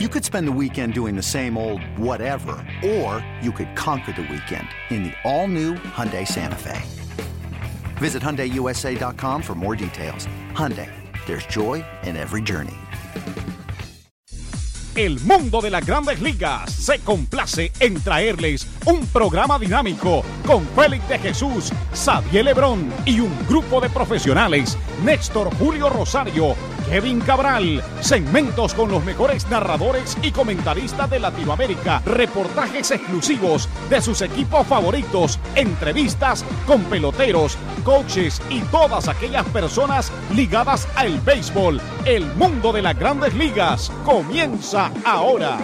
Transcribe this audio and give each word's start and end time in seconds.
You 0.00 0.08
could 0.08 0.24
spend 0.24 0.48
the 0.48 0.58
weekend 0.60 0.92
doing 0.92 1.14
the 1.14 1.22
same 1.22 1.56
old 1.56 1.80
whatever, 1.96 2.56
or 2.84 3.24
you 3.40 3.52
could 3.52 3.76
conquer 3.76 4.10
the 4.10 4.22
weekend 4.22 4.66
in 4.90 5.04
the 5.04 5.12
all-new 5.22 5.74
Hyundai 5.74 6.26
Santa 6.26 6.56
Fe. 6.56 6.82
Visit 7.98 8.20
HyundaiUSA.com 8.20 9.40
for 9.40 9.54
more 9.54 9.76
details. 9.76 10.26
Hyundai, 10.50 10.90
there's 11.26 11.46
joy 11.46 11.84
in 12.02 12.16
every 12.16 12.42
journey. 12.42 12.74
El 14.96 15.20
mundo 15.20 15.60
de 15.60 15.70
las 15.70 15.86
grandes 15.86 16.20
ligas 16.20 16.72
se 16.72 16.98
complace 16.98 17.70
en 17.78 17.94
traerles 18.00 18.66
un 18.86 19.06
programa 19.06 19.60
dinámico 19.60 20.24
con 20.44 20.64
Félix 20.74 21.08
de 21.08 21.18
Jesús, 21.20 21.72
Xavier 21.92 22.44
Lebrón 22.44 22.92
y 23.04 23.20
un 23.20 23.32
grupo 23.48 23.80
de 23.80 23.90
profesionales, 23.90 24.76
Néstor 25.04 25.52
Julio 25.56 25.88
Rosario, 25.88 26.54
Kevin 26.88 27.20
Cabral, 27.20 27.82
segmentos 28.00 28.74
con 28.74 28.90
los 28.90 29.04
mejores 29.04 29.48
narradores 29.48 30.16
y 30.22 30.30
comentaristas 30.30 31.08
de 31.10 31.18
Latinoamérica, 31.18 32.02
reportajes 32.04 32.90
exclusivos 32.90 33.68
de 33.88 34.00
sus 34.00 34.22
equipos 34.22 34.66
favoritos, 34.66 35.38
entrevistas 35.54 36.44
con 36.66 36.82
peloteros, 36.84 37.56
coaches 37.84 38.40
y 38.50 38.60
todas 38.62 39.08
aquellas 39.08 39.46
personas 39.46 40.12
ligadas 40.34 40.86
al 40.94 41.18
béisbol. 41.20 41.80
El 42.04 42.26
mundo 42.34 42.72
de 42.72 42.82
las 42.82 42.98
grandes 42.98 43.34
ligas 43.34 43.90
comienza 44.04 44.90
ahora. 45.04 45.58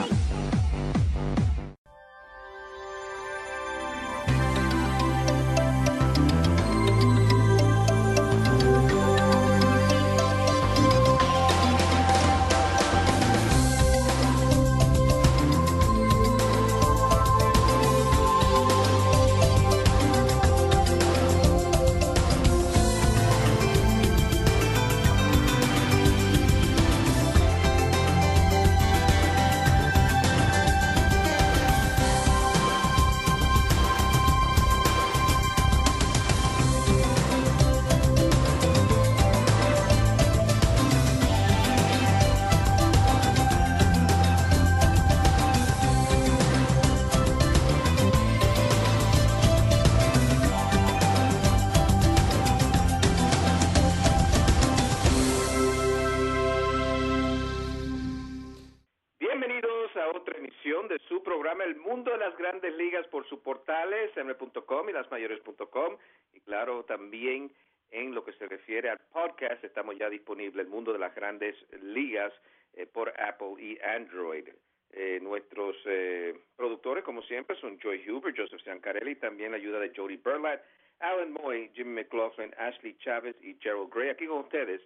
Bienvenidos 59.93 60.15
a 60.15 60.19
otra 60.19 60.37
emisión 60.37 60.88
de 60.88 60.99
su 61.09 61.23
programa 61.23 61.65
El 61.65 61.77
Mundo 61.77 62.13
de 62.13 62.19
las 62.19 62.37
Grandes 62.37 62.74
Ligas 62.74 63.07
por 63.09 63.27
sus 63.29 63.41
portales, 63.41 64.16
m.com 64.16 64.88
y 64.88 64.93
lasmayores.com 64.93 65.97
y 66.33 66.41
claro, 66.41 66.84
también 66.84 67.50
en 67.91 68.15
lo 68.15 68.25
que 68.25 68.33
se 68.34 68.47
refiere 68.47 68.91
al 68.91 68.99
podcast, 69.12 69.62
estamos 69.65 69.97
ya 69.99 70.09
disponibles 70.09 70.66
El 70.66 70.71
Mundo 70.71 70.93
de 70.93 70.99
las 70.99 71.15
Grandes 71.15 71.56
Ligas 71.83 72.33
eh, 72.75 72.87
por 72.87 73.12
Apple 73.21 73.55
y 73.59 73.78
Android. 73.81 74.49
Eh, 74.93 75.19
nuestros 75.22 75.77
eh, 75.87 76.38
productores, 76.56 77.03
como 77.03 77.22
siempre, 77.22 77.56
son 77.56 77.78
Joy 77.78 78.09
Huber, 78.09 78.34
Joseph 78.37 78.62
Sancarelli, 78.62 79.16
también 79.16 79.53
la 79.53 79.56
ayuda 79.56 79.81
de 79.81 79.93
Jody 79.94 80.19
Burlap, 80.19 80.62
Alan 81.00 81.33
Moy, 81.33 81.71
Jimmy 81.75 82.03
McLaughlin, 82.03 82.55
Ashley 82.59 82.97
Chávez 82.99 83.37
y 83.43 83.57
Gerald 83.61 83.93
Gray. 83.93 84.11
Aquí 84.11 84.27
con 84.27 84.41
ustedes, 84.41 84.81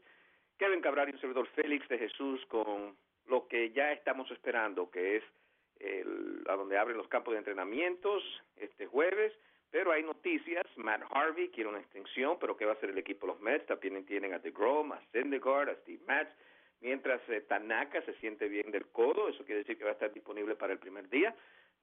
Kevin 0.59 0.81
Cabral 0.81 1.09
y 1.09 1.13
un 1.13 1.21
servidor 1.21 1.47
Félix 1.49 1.89
de 1.89 1.99
Jesús 1.99 2.45
con 2.47 2.97
lo 3.27 3.47
que 3.49 3.71
ya 3.71 3.93
estamos 3.93 4.31
esperando, 4.31 4.91
que 4.91 5.17
es 5.17 5.25
el, 5.81 6.45
a 6.49 6.55
donde 6.55 6.79
abren 6.79 6.97
los 6.97 7.09
campos 7.09 7.33
de 7.33 7.39
entrenamientos 7.39 8.23
este 8.57 8.87
jueves. 8.87 9.33
Pero 9.71 9.91
hay 9.91 10.05
noticias, 10.05 10.65
Matt 10.77 11.03
Harvey 11.11 11.49
quiere 11.49 11.69
una 11.69 11.81
extensión, 11.81 12.39
pero 12.39 12.57
¿qué 12.57 12.65
va 12.65 12.73
a 12.73 12.75
hacer 12.75 12.91
el 12.91 12.99
equipo 12.99 13.27
de 13.27 13.33
los 13.33 13.43
Mets? 13.43 13.67
También 13.67 14.07
tienen 14.07 14.33
a 14.33 14.39
DeGrom, 14.39 14.93
a 14.93 15.01
Syndergaard, 15.11 15.69
a 15.69 15.75
Steve 15.83 16.01
Matz, 16.07 16.31
mientras 16.81 17.21
eh, 17.29 17.41
Tanaka 17.41 18.01
se 18.03 18.15
siente 18.21 18.47
bien 18.47 18.71
del 18.71 18.87
codo, 18.87 19.29
eso 19.29 19.45
quiere 19.45 19.61
decir 19.61 19.77
que 19.77 19.83
va 19.83 19.91
a 19.91 19.95
estar 19.95 20.13
disponible 20.13 20.55
para 20.55 20.75
el 20.75 20.79
primer 20.79 21.09
día. 21.09 21.35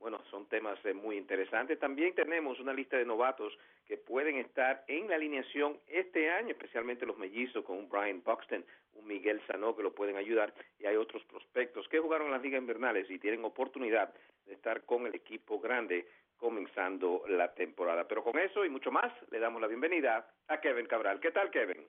Bueno, 0.01 0.19
son 0.31 0.47
temas 0.47 0.83
eh, 0.83 0.95
muy 0.95 1.15
interesantes. 1.15 1.77
También 1.77 2.15
tenemos 2.15 2.59
una 2.59 2.73
lista 2.73 2.97
de 2.97 3.05
novatos 3.05 3.55
que 3.85 3.97
pueden 3.97 4.37
estar 4.37 4.83
en 4.87 5.07
la 5.07 5.15
alineación 5.15 5.77
este 5.87 6.31
año, 6.31 6.49
especialmente 6.49 7.05
los 7.05 7.19
mellizos 7.19 7.63
con 7.63 7.77
un 7.77 7.87
Brian 7.87 8.23
Buxton, 8.23 8.65
un 8.95 9.05
Miguel 9.05 9.39
Sano 9.45 9.75
que 9.75 9.83
lo 9.83 9.93
pueden 9.93 10.17
ayudar 10.17 10.55
y 10.79 10.87
hay 10.87 10.95
otros 10.95 11.23
prospectos 11.25 11.87
que 11.87 11.99
jugaron 11.99 12.27
en 12.27 12.33
las 12.33 12.41
ligas 12.41 12.59
invernales 12.59 13.11
y 13.11 13.19
tienen 13.19 13.45
oportunidad 13.45 14.11
de 14.47 14.55
estar 14.55 14.81
con 14.85 15.05
el 15.05 15.13
equipo 15.13 15.59
grande 15.59 16.07
comenzando 16.35 17.21
la 17.27 17.53
temporada. 17.53 18.07
Pero 18.07 18.23
con 18.23 18.39
eso 18.39 18.65
y 18.65 18.69
mucho 18.69 18.91
más, 18.91 19.13
le 19.29 19.37
damos 19.37 19.61
la 19.61 19.67
bienvenida 19.67 20.27
a 20.47 20.59
Kevin 20.59 20.87
Cabral. 20.87 21.19
¿Qué 21.19 21.29
tal, 21.29 21.51
Kevin? 21.51 21.85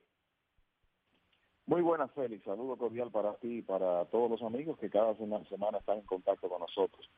Muy 1.64 1.80
buenas, 1.80 2.12
Félix. 2.12 2.44
Saludo 2.44 2.76
cordial 2.76 3.10
para 3.10 3.36
ti 3.36 3.58
y 3.58 3.62
para 3.62 4.04
todos 4.06 4.30
los 4.30 4.42
amigos 4.42 4.78
que 4.78 4.90
cada 4.90 5.14
semana 5.14 5.78
están 5.78 5.96
en 5.96 6.04
contacto 6.04 6.50
con 6.50 6.60
nosotros 6.60 7.08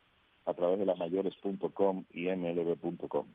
a 0.47 0.55
través 0.55 0.79
de 0.79 0.87
lasmayores.com 0.87 2.05
y 2.13 2.29
mlb.com. 2.29 3.27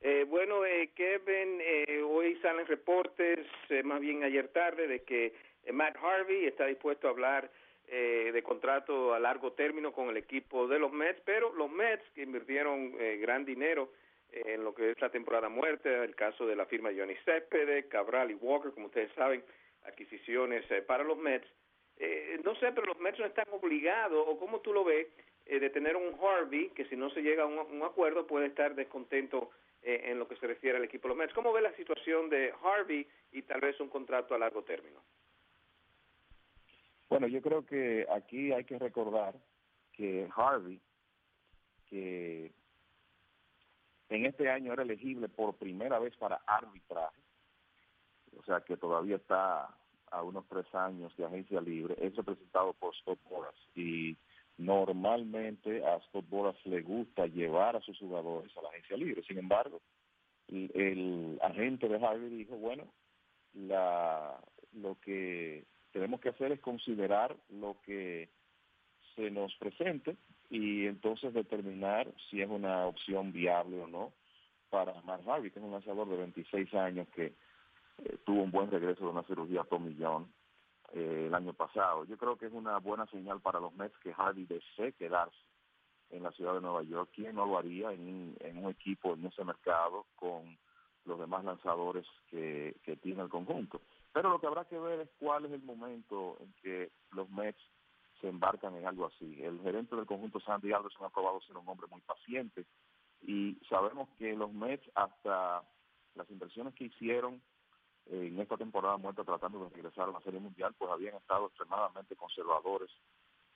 Eh, 0.00 0.24
bueno, 0.28 0.64
eh, 0.64 0.90
Kevin, 0.94 1.58
eh, 1.60 2.02
hoy 2.02 2.36
salen 2.42 2.66
reportes, 2.66 3.46
eh, 3.70 3.82
más 3.82 4.00
bien 4.00 4.22
ayer 4.22 4.48
tarde, 4.48 4.86
de 4.86 5.02
que 5.02 5.34
eh, 5.64 5.72
Matt 5.72 5.96
Harvey 5.96 6.44
está 6.44 6.66
dispuesto 6.66 7.08
a 7.08 7.10
hablar 7.10 7.50
eh, 7.88 8.30
de 8.32 8.42
contrato 8.42 9.14
a 9.14 9.20
largo 9.20 9.52
término 9.52 9.92
con 9.92 10.08
el 10.08 10.16
equipo 10.16 10.68
de 10.68 10.78
los 10.78 10.92
Mets, 10.92 11.20
pero 11.24 11.52
los 11.54 11.70
Mets 11.70 12.04
que 12.14 12.22
invirtieron 12.22 12.92
gran 13.20 13.44
dinero 13.44 13.90
en 14.30 14.64
lo 14.64 14.74
que 14.74 14.90
es 14.90 15.00
la 15.00 15.10
temporada 15.10 15.48
muerta, 15.48 16.04
el 16.04 16.14
caso 16.14 16.46
de 16.46 16.56
la 16.56 16.66
firma 16.66 16.90
Johnny 16.96 17.14
Céspedes, 17.24 17.86
Cabral 17.86 18.30
y 18.30 18.34
Walker, 18.34 18.72
como 18.72 18.86
ustedes 18.86 19.10
saben, 19.14 19.42
adquisiciones 19.84 20.64
para 20.84 21.04
los 21.04 21.16
Mets. 21.16 21.48
No 22.44 22.54
sé, 22.56 22.72
pero 22.72 22.86
los 22.86 22.98
Mets 22.98 23.18
no 23.18 23.26
están 23.26 23.46
obligados, 23.50 24.24
o 24.26 24.38
como 24.38 24.60
tú 24.60 24.72
lo 24.72 24.84
ves, 24.84 25.06
de 25.66 25.70
tener 25.70 25.96
un 25.96 26.14
Harvey 26.22 26.68
que 26.70 26.84
si 26.84 26.94
no 26.94 27.10
se 27.10 27.22
llega 27.22 27.42
a 27.42 27.46
un, 27.46 27.82
acuerdo 27.82 28.24
puede 28.24 28.46
estar 28.46 28.76
descontento 28.76 29.50
eh, 29.82 30.02
en 30.04 30.18
lo 30.20 30.28
que 30.28 30.36
se 30.36 30.46
refiere 30.46 30.78
al 30.78 30.84
equipo 30.84 31.08
de 31.08 31.08
los 31.08 31.18
Mets. 31.18 31.34
¿Cómo 31.34 31.52
ve 31.52 31.60
la 31.60 31.74
situación 31.74 32.30
de 32.30 32.54
Harvey 32.62 33.04
y 33.32 33.42
tal 33.42 33.60
vez 33.60 33.78
un 33.80 33.88
contrato 33.88 34.32
a 34.34 34.38
largo 34.38 34.62
término? 34.62 35.00
Bueno, 37.08 37.26
yo 37.26 37.42
creo 37.42 37.66
que 37.66 38.06
aquí 38.14 38.52
hay 38.52 38.62
que 38.62 38.78
recordar 38.78 39.34
que 39.92 40.28
Harvey, 40.36 40.80
que 41.90 42.52
en 44.08 44.26
este 44.26 44.48
año 44.48 44.72
era 44.72 44.84
elegible 44.84 45.28
por 45.28 45.56
primera 45.56 45.98
vez 45.98 46.16
para 46.16 46.36
arbitraje, 46.46 47.20
o 48.38 48.42
sea 48.44 48.60
que 48.60 48.76
todavía 48.76 49.16
está 49.16 49.68
a 50.12 50.22
unos 50.22 50.46
tres 50.46 50.72
años 50.76 51.16
de 51.16 51.24
agencia 51.24 51.60
libre, 51.60 51.96
es 52.00 52.14
representado 52.14 52.72
por 52.74 52.94
Scott 52.94 53.18
Boras 53.28 53.54
y 53.74 54.16
normalmente 54.58 55.84
a 55.84 56.00
Scott 56.08 56.28
Boras 56.28 56.56
le 56.64 56.82
gusta 56.82 57.26
llevar 57.26 57.76
a 57.76 57.80
sus 57.80 57.98
jugadores 57.98 58.56
a 58.56 58.62
la 58.62 58.68
agencia 58.70 58.96
libre. 58.96 59.22
Sin 59.24 59.38
embargo, 59.38 59.80
el, 60.48 61.38
agente 61.42 61.88
de 61.88 62.04
Harvey 62.04 62.30
dijo, 62.30 62.56
bueno, 62.56 62.84
la, 63.52 64.38
lo 64.72 64.98
que 65.00 65.64
tenemos 65.92 66.20
que 66.20 66.30
hacer 66.30 66.52
es 66.52 66.60
considerar 66.60 67.36
lo 67.50 67.76
que 67.84 68.30
se 69.14 69.30
nos 69.30 69.54
presente 69.56 70.16
y 70.50 70.86
entonces 70.86 71.32
determinar 71.34 72.06
si 72.30 72.42
es 72.42 72.48
una 72.48 72.86
opción 72.86 73.32
viable 73.32 73.80
o 73.80 73.86
no 73.86 74.12
para 74.70 75.00
Mark 75.02 75.22
Harvey, 75.28 75.50
que 75.50 75.58
es 75.58 75.64
un 75.64 75.72
lanzador 75.72 76.08
de 76.08 76.16
26 76.16 76.74
años 76.74 77.08
que 77.14 77.26
eh, 77.26 78.18
tuvo 78.24 78.42
un 78.42 78.50
buen 78.50 78.70
regreso 78.70 79.04
de 79.04 79.10
una 79.10 79.22
cirugía 79.22 79.64
John 79.98 80.30
eh, 80.92 81.24
el 81.26 81.34
año 81.34 81.52
pasado. 81.52 82.04
Yo 82.04 82.16
creo 82.16 82.36
que 82.36 82.46
es 82.46 82.52
una 82.52 82.78
buena 82.78 83.06
señal 83.06 83.40
para 83.40 83.60
los 83.60 83.74
Mets 83.74 83.96
que 83.98 84.14
Harvey 84.16 84.46
desee 84.46 84.92
quedarse 84.92 85.36
en 86.10 86.22
la 86.22 86.32
ciudad 86.32 86.54
de 86.54 86.60
Nueva 86.60 86.82
York. 86.82 87.10
¿Quién 87.14 87.34
no 87.34 87.46
lo 87.46 87.58
haría 87.58 87.92
en, 87.92 88.36
en 88.40 88.64
un 88.64 88.70
equipo, 88.70 89.14
en 89.14 89.26
ese 89.26 89.44
mercado, 89.44 90.06
con 90.14 90.56
los 91.04 91.18
demás 91.18 91.44
lanzadores 91.44 92.06
que, 92.28 92.76
que 92.84 92.96
tiene 92.96 93.22
el 93.22 93.28
conjunto? 93.28 93.80
Pero 94.12 94.30
lo 94.30 94.40
que 94.40 94.46
habrá 94.46 94.64
que 94.64 94.78
ver 94.78 95.00
es 95.00 95.10
cuál 95.18 95.44
es 95.44 95.52
el 95.52 95.62
momento 95.62 96.38
en 96.40 96.54
que 96.62 96.90
los 97.12 97.28
Mets 97.30 97.60
se 98.20 98.28
embarcan 98.28 98.74
en 98.76 98.86
algo 98.86 99.06
así. 99.06 99.42
El 99.42 99.60
gerente 99.60 99.94
del 99.94 100.06
conjunto 100.06 100.40
Sandy 100.40 100.72
Alderson 100.72 101.06
ha 101.06 101.10
probado 101.10 101.40
ser 101.42 101.56
un 101.56 101.68
hombre 101.68 101.86
muy 101.90 102.00
paciente 102.00 102.64
y 103.20 103.58
sabemos 103.68 104.08
que 104.18 104.34
los 104.34 104.52
Mets 104.52 104.88
hasta 104.94 105.62
las 106.14 106.30
inversiones 106.30 106.74
que 106.74 106.84
hicieron 106.84 107.42
en 108.10 108.38
esta 108.38 108.56
temporada 108.56 108.96
muerta 108.96 109.24
tratando 109.24 109.64
de 109.64 109.70
regresar 109.70 110.08
a 110.08 110.12
la 110.12 110.20
Serie 110.20 110.40
Mundial, 110.40 110.74
pues 110.78 110.90
habían 110.90 111.16
estado 111.16 111.46
extremadamente 111.46 112.16
conservadores 112.16 112.90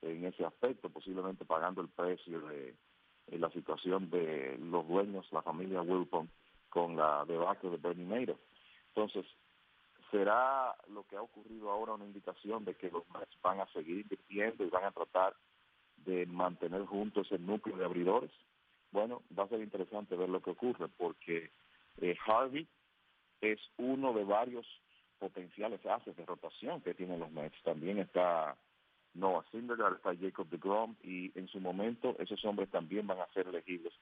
en 0.02 0.24
ese 0.24 0.44
aspecto, 0.44 0.88
posiblemente 0.88 1.44
pagando 1.44 1.80
el 1.80 1.88
precio 1.88 2.40
de, 2.40 2.74
la 3.28 3.50
situación 3.50 4.10
de 4.10 4.58
los 4.58 4.86
dueños, 4.88 5.26
la 5.30 5.42
familia 5.42 5.82
Wilpon, 5.82 6.28
con 6.68 6.96
la 6.96 7.24
debacle 7.26 7.70
de 7.70 7.76
Bernie 7.76 8.06
Madoff. 8.06 8.40
Entonces, 8.88 9.24
¿será 10.10 10.74
lo 10.88 11.04
que 11.04 11.16
ha 11.16 11.22
ocurrido 11.22 11.70
ahora 11.70 11.94
una 11.94 12.06
indicación 12.06 12.64
de 12.64 12.74
que 12.74 12.90
los 12.90 13.08
Mets 13.10 13.40
van 13.42 13.60
a 13.60 13.66
seguir 13.72 14.00
invirtiendo 14.00 14.64
y 14.64 14.70
van 14.70 14.84
a 14.84 14.90
tratar 14.90 15.36
de 15.98 16.26
mantener 16.26 16.84
juntos 16.86 17.30
el 17.30 17.46
núcleo 17.46 17.76
de 17.76 17.84
abridores? 17.84 18.32
Bueno, 18.90 19.22
va 19.38 19.44
a 19.44 19.48
ser 19.48 19.60
interesante 19.60 20.16
ver 20.16 20.28
lo 20.28 20.42
que 20.42 20.50
ocurre, 20.50 20.88
porque 20.88 21.52
eh, 22.00 22.16
Harvey 22.26 22.66
es 23.40 23.58
uno 23.78 24.12
de 24.12 24.24
varios 24.24 24.66
potenciales 25.18 25.84
haces 25.86 26.16
de 26.16 26.24
rotación 26.24 26.80
que 26.80 26.94
tienen 26.94 27.20
los 27.20 27.30
Mets. 27.30 27.62
También 27.62 27.98
está 27.98 28.56
Noah 29.14 29.44
Syndergaard, 29.50 29.96
está 29.96 30.16
Jacob 30.16 30.48
DeGrom 30.48 30.96
y 31.02 31.30
en 31.38 31.48
su 31.48 31.60
momento 31.60 32.16
esos 32.18 32.44
hombres 32.44 32.70
también 32.70 33.06
van 33.06 33.20
a 33.20 33.32
ser 33.32 33.46
elegibles 33.46 33.92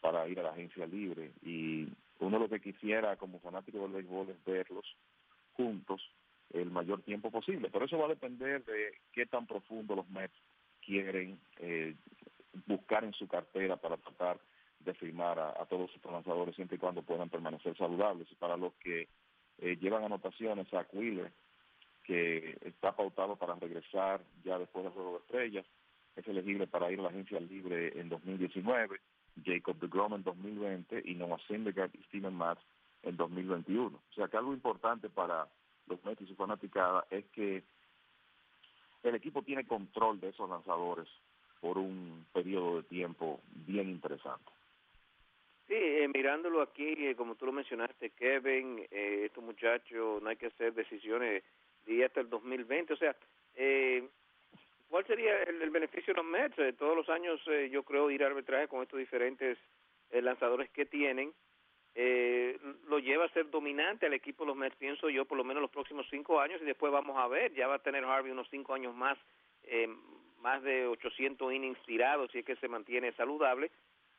para 0.00 0.28
ir 0.28 0.38
a 0.38 0.42
la 0.42 0.50
agencia 0.50 0.86
libre. 0.86 1.32
Y 1.42 1.88
uno 2.20 2.38
lo 2.38 2.48
que 2.48 2.60
quisiera 2.60 3.16
como 3.16 3.40
fanático 3.40 3.78
del 3.78 3.92
béisbol 3.92 4.30
es 4.30 4.44
verlos 4.44 4.86
juntos 5.54 6.00
el 6.52 6.70
mayor 6.70 7.02
tiempo 7.02 7.30
posible. 7.30 7.70
Pero 7.72 7.86
eso 7.86 7.98
va 7.98 8.06
a 8.06 8.10
depender 8.10 8.64
de 8.64 8.98
qué 9.12 9.26
tan 9.26 9.46
profundo 9.46 9.96
los 9.96 10.08
Mets 10.10 10.36
quieren 10.84 11.40
eh, 11.58 11.94
buscar 12.66 13.04
en 13.04 13.12
su 13.14 13.26
cartera 13.26 13.76
para 13.76 13.96
tratar 13.96 14.38
de 14.86 14.94
firmar 14.94 15.38
a, 15.38 15.66
todos 15.66 15.90
sus 15.90 16.02
lanzadores 16.04 16.54
siempre 16.54 16.76
y 16.76 16.78
cuando 16.78 17.02
puedan 17.02 17.28
permanecer 17.28 17.76
saludables. 17.76 18.30
Y 18.30 18.36
para 18.36 18.56
los 18.56 18.72
que 18.74 19.08
eh, 19.58 19.76
llevan 19.76 20.04
anotaciones 20.04 20.72
a 20.72 20.86
Wheeler, 20.92 21.32
que 22.04 22.56
está 22.62 22.94
pautado 22.94 23.36
para 23.36 23.56
regresar 23.56 24.22
ya 24.44 24.58
después 24.58 24.84
del 24.84 24.94
Juego 24.94 25.12
de 25.12 25.18
Estrellas, 25.18 25.66
es 26.14 26.26
elegible 26.26 26.66
para 26.66 26.90
ir 26.90 27.00
a 27.00 27.02
la 27.02 27.08
agencia 27.08 27.40
libre 27.40 28.00
en 28.00 28.08
2019, 28.08 29.00
Jacob 29.44 29.76
DeGrom 29.78 30.14
en 30.14 30.22
2020 30.22 31.02
y 31.04 31.14
Noah 31.14 31.38
Syndergaard 31.46 31.90
y 31.94 32.02
Steven 32.04 32.32
Matz 32.32 32.60
en 33.02 33.16
2021. 33.16 33.96
O 33.96 34.14
sea 34.14 34.28
que 34.28 34.36
algo 34.36 34.54
importante 34.54 35.10
para 35.10 35.46
los 35.88 36.02
Mets 36.04 36.22
y 36.22 36.34
fanaticada 36.34 37.04
es 37.10 37.24
que 37.26 37.64
el 39.02 39.14
equipo 39.14 39.42
tiene 39.42 39.66
control 39.66 40.20
de 40.20 40.30
esos 40.30 40.48
lanzadores 40.48 41.08
por 41.60 41.78
un 41.78 42.26
periodo 42.32 42.76
de 42.76 42.82
tiempo 42.84 43.40
bien 43.66 43.88
interesante. 43.90 44.50
Sí, 45.68 45.74
eh, 45.74 46.08
mirándolo 46.14 46.62
aquí, 46.62 46.94
eh, 46.96 47.16
como 47.16 47.34
tú 47.34 47.46
lo 47.46 47.52
mencionaste, 47.52 48.10
Kevin, 48.10 48.86
eh, 48.88 49.22
estos 49.24 49.42
muchachos, 49.42 50.22
no 50.22 50.28
hay 50.28 50.36
que 50.36 50.46
hacer 50.46 50.72
decisiones 50.74 51.42
de 51.86 52.04
hasta 52.04 52.20
el 52.20 52.30
2020. 52.30 52.92
O 52.92 52.96
sea, 52.96 53.16
eh, 53.56 54.08
¿cuál 54.88 55.04
sería 55.06 55.42
el, 55.42 55.70
beneficio 55.70 56.14
de 56.14 56.22
los 56.22 56.30
Mets? 56.30 56.56
Eh, 56.58 56.72
todos 56.74 56.96
los 56.96 57.08
años 57.08 57.40
yo 57.70 57.82
creo 57.82 58.10
ir 58.12 58.22
a 58.22 58.28
arbitraje 58.28 58.68
con 58.68 58.82
estos 58.82 58.98
diferentes 58.98 59.58
lanzadores 60.12 60.70
que 60.70 60.86
tienen. 60.86 61.32
lo 62.88 63.00
lleva 63.00 63.24
a 63.24 63.32
ser 63.32 63.50
dominante 63.50 64.06
al 64.06 64.14
equipo 64.14 64.44
de 64.44 64.48
los 64.48 64.56
Mets, 64.56 64.76
pienso 64.76 65.10
yo, 65.10 65.24
por 65.24 65.36
lo 65.36 65.42
menos 65.42 65.62
los 65.62 65.70
próximos 65.70 66.06
cinco 66.10 66.40
años, 66.40 66.62
y 66.62 66.64
después 66.64 66.92
vamos 66.92 67.16
a 67.18 67.26
ver, 67.26 67.52
ya 67.54 67.66
va 67.66 67.76
a 67.76 67.82
tener 67.82 68.04
Harvey 68.04 68.30
unos 68.30 68.48
cinco 68.50 68.72
años 68.72 68.94
más, 68.94 69.18
más 70.38 70.62
de 70.62 70.86
800 70.86 71.52
innings 71.52 71.82
tirados, 71.82 72.30
si 72.30 72.38
es 72.38 72.44
que 72.44 72.54
se 72.56 72.68
mantiene 72.68 73.12
saludable, 73.14 73.72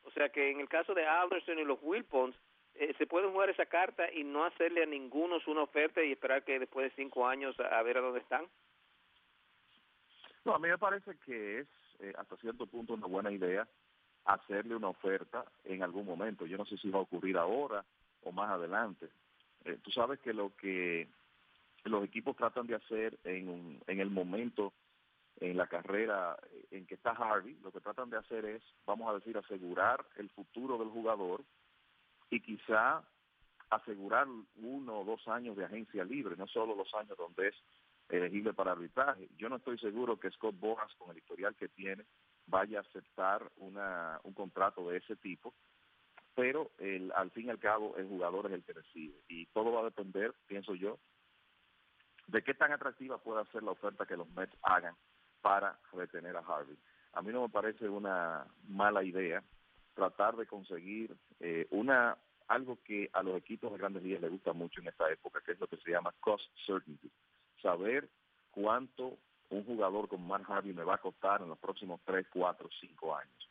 o 0.08 0.10
sea 0.12 0.30
que 0.30 0.50
en 0.50 0.60
el 0.60 0.68
caso 0.70 0.94
de 0.94 1.06
Alderson 1.06 1.58
y 1.58 1.64
los 1.64 1.78
Wilpons, 1.82 2.34
eh, 2.74 2.94
se 2.96 3.06
puede 3.06 3.28
jugar 3.28 3.50
esa 3.50 3.66
carta 3.66 4.10
y 4.10 4.24
no 4.24 4.44
hacerle 4.44 4.82
a 4.82 4.86
ninguno 4.86 5.36
una 5.46 5.62
oferta 5.62 6.02
y 6.02 6.12
esperar 6.12 6.44
que 6.44 6.58
después 6.58 6.88
de 6.88 7.02
cinco 7.02 7.28
años 7.28 7.54
a, 7.60 7.82
ver 7.82 7.98
a 7.98 8.00
dónde 8.00 8.20
están. 8.20 8.46
No, 10.46 10.54
a 10.54 10.58
mí 10.58 10.68
me 10.68 10.78
parece 10.78 11.14
que 11.26 11.60
es 11.60 11.68
eh, 11.98 12.14
hasta 12.16 12.38
cierto 12.38 12.66
punto 12.66 12.94
una 12.94 13.06
buena 13.06 13.30
idea 13.30 13.68
hacerle 14.24 14.76
una 14.76 14.88
oferta 14.88 15.44
en 15.64 15.82
algún 15.82 16.06
momento. 16.06 16.46
Yo 16.46 16.56
no 16.56 16.64
sé 16.64 16.78
si 16.78 16.88
va 16.88 17.00
a 17.00 17.02
ocurrir 17.02 17.36
ahora 17.36 17.84
o 18.22 18.32
más 18.32 18.48
adelante. 18.48 19.08
Eh, 19.66 19.76
tú 19.82 19.90
sabes 19.90 20.20
que 20.20 20.32
lo 20.32 20.56
que 20.56 21.06
los 21.84 22.02
equipos 22.02 22.34
tratan 22.34 22.66
de 22.66 22.76
hacer 22.76 23.18
en, 23.24 23.78
en 23.86 24.00
el 24.00 24.08
momento 24.08 24.72
en 25.40 25.56
la 25.56 25.66
carrera 25.66 26.36
en 26.70 26.86
que 26.86 26.94
está 26.94 27.10
Harvey, 27.10 27.56
lo 27.62 27.72
que 27.72 27.80
tratan 27.80 28.10
de 28.10 28.18
hacer 28.18 28.44
es, 28.44 28.62
vamos 28.86 29.08
a 29.08 29.14
decir, 29.14 29.36
asegurar 29.36 30.04
el 30.16 30.30
futuro 30.30 30.78
del 30.78 30.88
jugador 30.88 31.44
y 32.30 32.40
quizá 32.40 33.02
asegurar 33.70 34.26
uno 34.56 35.00
o 35.00 35.04
dos 35.04 35.26
años 35.28 35.56
de 35.56 35.64
agencia 35.64 36.04
libre, 36.04 36.36
no 36.36 36.46
solo 36.46 36.74
los 36.74 36.92
años 36.94 37.16
donde 37.16 37.48
es 37.48 37.54
elegible 38.08 38.52
para 38.54 38.72
arbitraje. 38.72 39.28
Yo 39.36 39.48
no 39.48 39.56
estoy 39.56 39.78
seguro 39.78 40.18
que 40.18 40.30
Scott 40.30 40.58
Boras, 40.58 40.92
con 40.96 41.10
el 41.10 41.18
historial 41.18 41.54
que 41.54 41.68
tiene, 41.68 42.04
vaya 42.46 42.78
a 42.78 42.82
aceptar 42.82 43.50
una, 43.56 44.20
un 44.24 44.32
contrato 44.32 44.88
de 44.88 44.98
ese 44.98 45.16
tipo, 45.16 45.54
pero 46.34 46.70
el, 46.78 47.12
al 47.12 47.30
fin 47.30 47.46
y 47.46 47.50
al 47.50 47.58
cabo 47.58 47.96
el 47.96 48.08
jugador 48.08 48.46
es 48.46 48.52
el 48.52 48.64
que 48.64 48.72
decide 48.72 49.20
y 49.28 49.46
todo 49.46 49.72
va 49.72 49.80
a 49.80 49.84
depender, 49.84 50.34
pienso 50.46 50.74
yo, 50.74 50.98
de 52.26 52.42
qué 52.42 52.54
tan 52.54 52.72
atractiva 52.72 53.18
pueda 53.18 53.44
ser 53.46 53.62
la 53.62 53.72
oferta 53.72 54.06
que 54.06 54.16
los 54.16 54.28
Mets 54.30 54.56
hagan 54.62 54.94
para 55.40 55.78
retener 55.92 56.36
a 56.36 56.40
Harvey. 56.40 56.76
A 57.12 57.22
mí 57.22 57.32
no 57.32 57.42
me 57.42 57.48
parece 57.48 57.88
una 57.88 58.46
mala 58.68 59.02
idea 59.02 59.42
tratar 59.94 60.36
de 60.36 60.46
conseguir 60.46 61.16
eh, 61.40 61.66
una 61.70 62.16
algo 62.46 62.78
que 62.82 63.10
a 63.12 63.22
los 63.22 63.36
equipos 63.36 63.70
de 63.72 63.78
grandes 63.78 64.02
ligas 64.02 64.22
les 64.22 64.30
gusta 64.30 64.52
mucho 64.52 64.80
en 64.80 64.88
esta 64.88 65.10
época, 65.10 65.42
que 65.44 65.52
es 65.52 65.60
lo 65.60 65.66
que 65.66 65.76
se 65.76 65.90
llama 65.90 66.14
cost 66.20 66.44
certainty. 66.66 67.10
Saber 67.60 68.08
cuánto 68.50 69.18
un 69.50 69.64
jugador 69.64 70.08
como 70.08 70.26
Mark 70.26 70.46
Harvey 70.48 70.72
me 70.72 70.84
va 70.84 70.94
a 70.94 70.98
costar 71.00 71.42
en 71.42 71.48
los 71.48 71.58
próximos 71.58 72.00
3, 72.04 72.26
4, 72.30 72.68
5 72.80 73.16
años. 73.16 73.48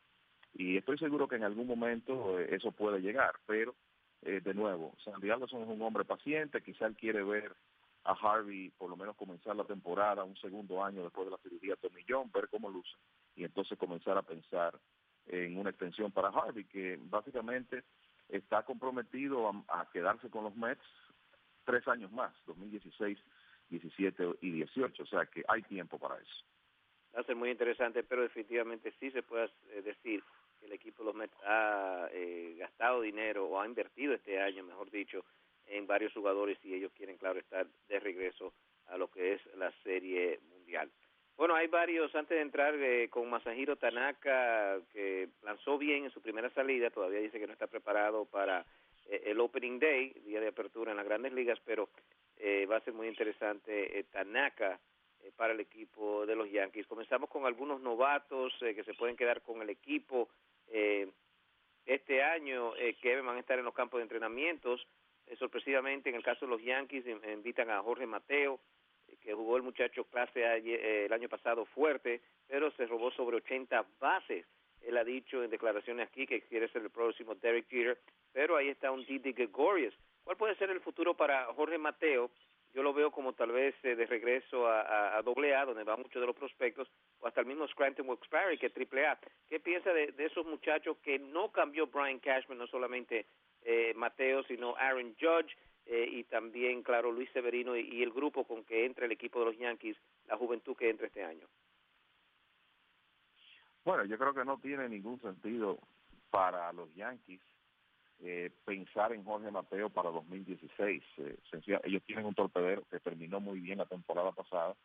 Y 0.53 0.77
estoy 0.77 0.97
seguro 0.97 1.27
que 1.27 1.35
en 1.35 1.43
algún 1.43 1.67
momento 1.67 2.39
eh, 2.39 2.47
eso 2.51 2.71
puede 2.71 2.99
llegar, 2.99 3.35
pero 3.45 3.75
eh, 4.23 4.41
de 4.43 4.53
nuevo, 4.53 4.95
Sandy 5.03 5.29
Alderson 5.29 5.61
es 5.61 5.69
un 5.69 5.81
hombre 5.81 6.03
paciente, 6.03 6.61
quizá 6.61 6.87
él 6.87 6.95
quiere 6.95 7.23
ver 7.23 7.55
a 8.07 8.13
Harvey 8.13 8.69
por 8.77 8.89
lo 8.89 8.95
menos 8.95 9.15
comenzar 9.15 9.55
la 9.55 9.65
temporada 9.65 10.23
un 10.23 10.37
segundo 10.37 10.83
año 10.83 11.03
después 11.03 11.27
de 11.27 11.31
la 11.31 11.37
cirugía 11.39 11.75
Tomillón, 11.75 12.31
ver 12.31 12.47
cómo 12.49 12.69
luce 12.69 12.95
y 13.35 13.43
entonces 13.43 13.77
comenzar 13.77 14.17
a 14.17 14.23
pensar 14.23 14.79
en 15.27 15.57
una 15.57 15.69
extensión 15.69 16.11
para 16.11 16.29
Harvey, 16.29 16.63
que 16.63 16.97
básicamente 17.01 17.83
está 18.29 18.63
comprometido 18.63 19.49
a, 19.67 19.89
quedarse 19.91 20.29
con 20.29 20.45
los 20.45 20.55
Mets 20.55 20.83
tres 21.65 21.85
años 21.87 22.11
más, 22.13 22.33
2016, 22.45 23.19
17 23.69 24.37
y 24.41 24.51
18, 24.51 25.03
o 25.03 25.05
sea 25.05 25.25
que 25.25 25.43
hay 25.49 25.61
tiempo 25.63 25.99
para 25.99 26.15
eso. 26.15 26.45
Va 27.13 27.21
a 27.21 27.25
ser 27.25 27.35
muy 27.35 27.51
interesante, 27.51 28.03
pero 28.03 28.21
definitivamente 28.21 28.93
sí 29.01 29.11
se 29.11 29.21
puede 29.21 29.51
eh, 29.71 29.81
decir 29.81 30.23
que 30.59 30.67
el 30.67 30.71
equipo 30.71 31.03
de 31.03 31.07
los 31.07 31.15
Mets 31.15 31.35
ha 31.45 32.07
eh, 32.11 32.55
gastado 32.57 33.01
dinero 33.01 33.47
o 33.47 33.59
ha 33.59 33.65
invertido 33.65 34.13
este 34.13 34.41
año, 34.41 34.63
mejor 34.63 34.89
dicho, 34.89 35.25
en 35.67 35.87
varios 35.87 36.13
jugadores 36.13 36.57
y 36.63 36.73
ellos 36.73 36.91
quieren, 36.95 37.17
claro, 37.17 37.39
estar 37.39 37.67
de 37.87 37.99
regreso 37.99 38.53
a 38.87 38.97
lo 38.97 39.09
que 39.09 39.33
es 39.33 39.41
la 39.55 39.71
Serie 39.83 40.39
Mundial. 40.49 40.89
Bueno, 41.37 41.53
hay 41.53 41.67
varios, 41.67 42.13
antes 42.15 42.35
de 42.35 42.41
entrar 42.41 42.73
eh, 42.73 43.09
con 43.09 43.29
Masahiro 43.29 43.75
Tanaka, 43.75 44.79
que 44.91 45.29
lanzó 45.43 45.77
bien 45.77 46.05
en 46.05 46.09
su 46.09 46.19
primera 46.19 46.49
salida, 46.49 46.89
todavía 46.89 47.19
dice 47.19 47.39
que 47.39 47.45
no 47.45 47.53
está 47.53 47.67
preparado 47.67 48.25
para 48.25 48.65
eh, 49.05 49.21
el 49.25 49.39
Opening 49.39 49.77
Day, 49.77 50.13
día 50.25 50.41
de 50.41 50.47
apertura 50.47 50.89
en 50.89 50.97
las 50.97 51.05
grandes 51.05 51.33
ligas, 51.33 51.59
pero 51.63 51.89
eh, 52.37 52.65
va 52.65 52.77
a 52.77 52.81
ser 52.81 52.93
muy 52.93 53.07
interesante 53.07 54.03
Tanaka 54.11 54.79
para 55.35 55.53
el 55.53 55.59
equipo 55.59 56.25
de 56.25 56.35
los 56.35 56.49
Yankees. 56.49 56.87
Comenzamos 56.87 57.29
con 57.29 57.45
algunos 57.45 57.81
novatos 57.81 58.53
que 58.59 58.83
se 58.83 58.93
pueden 58.95 59.15
quedar 59.15 59.41
con 59.41 59.61
el 59.61 59.69
equipo 59.69 60.29
este 61.85 62.23
año, 62.23 62.73
que 63.01 63.21
van 63.21 63.35
a 63.35 63.39
estar 63.39 63.59
en 63.59 63.65
los 63.65 63.73
campos 63.73 63.99
de 63.99 64.03
entrenamientos. 64.03 64.87
Sorpresivamente, 65.37 66.09
en 66.09 66.15
el 66.15 66.23
caso 66.23 66.45
de 66.45 66.51
los 66.51 66.63
Yankees, 66.63 67.05
invitan 67.07 67.69
a 67.69 67.81
Jorge 67.81 68.05
Mateo, 68.05 68.59
que 69.21 69.33
jugó 69.33 69.57
el 69.57 69.63
muchacho 69.63 70.05
clase 70.05 70.41
eh, 70.43 71.05
el 71.05 71.13
año 71.13 71.29
pasado 71.29 71.65
fuerte, 71.65 72.21
pero 72.47 72.71
se 72.71 72.85
robó 72.85 73.11
sobre 73.11 73.37
80 73.37 73.85
bases. 73.99 74.45
Él 74.81 74.97
ha 74.97 75.03
dicho 75.03 75.43
en 75.43 75.49
declaraciones 75.49 76.07
aquí 76.07 76.25
que 76.25 76.41
quiere 76.41 76.69
ser 76.69 76.83
el 76.83 76.89
próximo 76.89 77.35
Derek 77.35 77.67
Jeter, 77.69 77.99
pero 78.31 78.55
ahí 78.55 78.69
está 78.69 78.91
un 78.91 79.05
Didi 79.05 79.33
Gregorius. 79.33 79.93
¿Cuál 80.23 80.37
puede 80.37 80.55
ser 80.55 80.69
el 80.69 80.81
futuro 80.81 81.13
para 81.15 81.45
Jorge 81.53 81.77
Mateo? 81.77 82.31
Yo 82.73 82.83
lo 82.83 82.93
veo 82.93 83.11
como 83.11 83.33
tal 83.33 83.51
vez 83.51 83.73
eh, 83.83 83.95
de 83.95 84.05
regreso 84.05 84.67
a, 84.67 84.81
a, 84.81 85.17
A, 85.17 85.21
donde 85.23 85.83
van 85.83 85.99
muchos 85.99 86.21
de 86.21 86.27
los 86.27 86.35
prospectos, 86.35 86.87
o 87.19 87.27
hasta 87.27 87.41
el 87.41 87.47
mismo 87.47 87.67
Scranton 87.67 88.07
Wilkes-Barre, 88.07 88.57
que 88.57 88.67
es 88.67 88.73
triple 88.73 89.07
A. 89.07 89.17
¿Qué 89.47 89.59
piensa 89.59 89.91
de, 89.91 90.13
esos 90.19 90.45
muchachos 90.45 90.97
que 90.97 91.17
no 91.17 91.51
cambió 91.51 91.87
Brian 91.87 92.19
Cashman, 92.19 92.57
no 92.57 92.67
solamente 92.67 93.25
eh, 93.67 93.93
Mateo, 93.95 94.43
sino 94.43 94.75
Aaron 94.77 95.13
Judge? 95.19 95.55
Eh, 95.85 96.07
y 96.11 96.23
también, 96.23 96.83
claro, 96.83 97.11
Luis 97.11 97.29
Severino 97.31 97.75
y, 97.75 98.01
el 98.01 98.11
grupo 98.11 98.45
con 98.45 98.63
que 98.63 98.85
entra 98.85 99.05
el 99.05 99.11
equipo 99.11 99.39
de 99.39 99.45
los 99.45 99.57
Yankees, 99.57 99.97
la 100.27 100.37
juventud 100.37 100.75
que 100.75 100.89
entra 100.89 101.07
este 101.07 101.23
año. 101.23 101.47
Bueno, 103.85 104.03
yo 104.05 104.17
creo 104.17 104.33
que 104.33 104.43
no 104.43 104.57
tiene 104.57 104.89
ningún 104.89 105.19
sentido 105.21 105.79
para 106.29 106.71
los 106.73 106.93
Yankees 106.95 107.41
eh, 108.19 108.49
pensar 108.65 109.13
en 109.13 109.23
Jorge 109.23 109.51
Mateo 109.51 109.89
para 109.89 110.09
2016. 110.09 111.03
Eh, 111.17 111.37
ellos 111.83 112.03
tienen 112.05 112.25
un 112.25 112.35
torpedero 112.35 112.83
que 112.89 112.99
terminó 112.99 113.39
muy 113.39 113.59
bien 113.59 113.77
la 113.77 113.85
temporada 113.85 114.31
pasada 114.31 114.75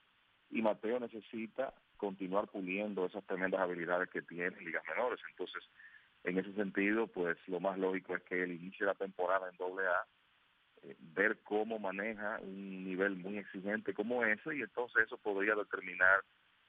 y 0.50 0.60
Mateo 0.60 1.00
necesita 1.00 1.72
continuar 1.96 2.48
puliendo 2.48 3.06
esas 3.06 3.24
tremendas 3.24 3.60
habilidades 3.60 4.10
que 4.10 4.22
tiene 4.22 4.56
en 4.56 4.64
ligas 4.64 4.84
menores. 4.86 5.18
Entonces, 5.30 5.64
en 6.24 6.38
ese 6.38 6.52
sentido, 6.54 7.06
pues 7.08 7.36
lo 7.48 7.60
más 7.60 7.78
lógico 7.78 8.16
es 8.16 8.22
que 8.22 8.42
él 8.42 8.52
inicie 8.52 8.86
la 8.86 8.94
temporada 8.94 9.48
en 9.50 9.56
doble 9.56 9.86
A, 9.86 10.06
eh, 10.82 10.96
ver 10.98 11.38
cómo 11.42 11.78
maneja 11.78 12.38
un 12.40 12.84
nivel 12.84 13.16
muy 13.16 13.38
exigente 13.38 13.94
como 13.94 14.24
ese 14.24 14.56
y 14.56 14.62
entonces 14.62 15.04
eso 15.06 15.16
podría 15.18 15.54
determinar 15.54 16.20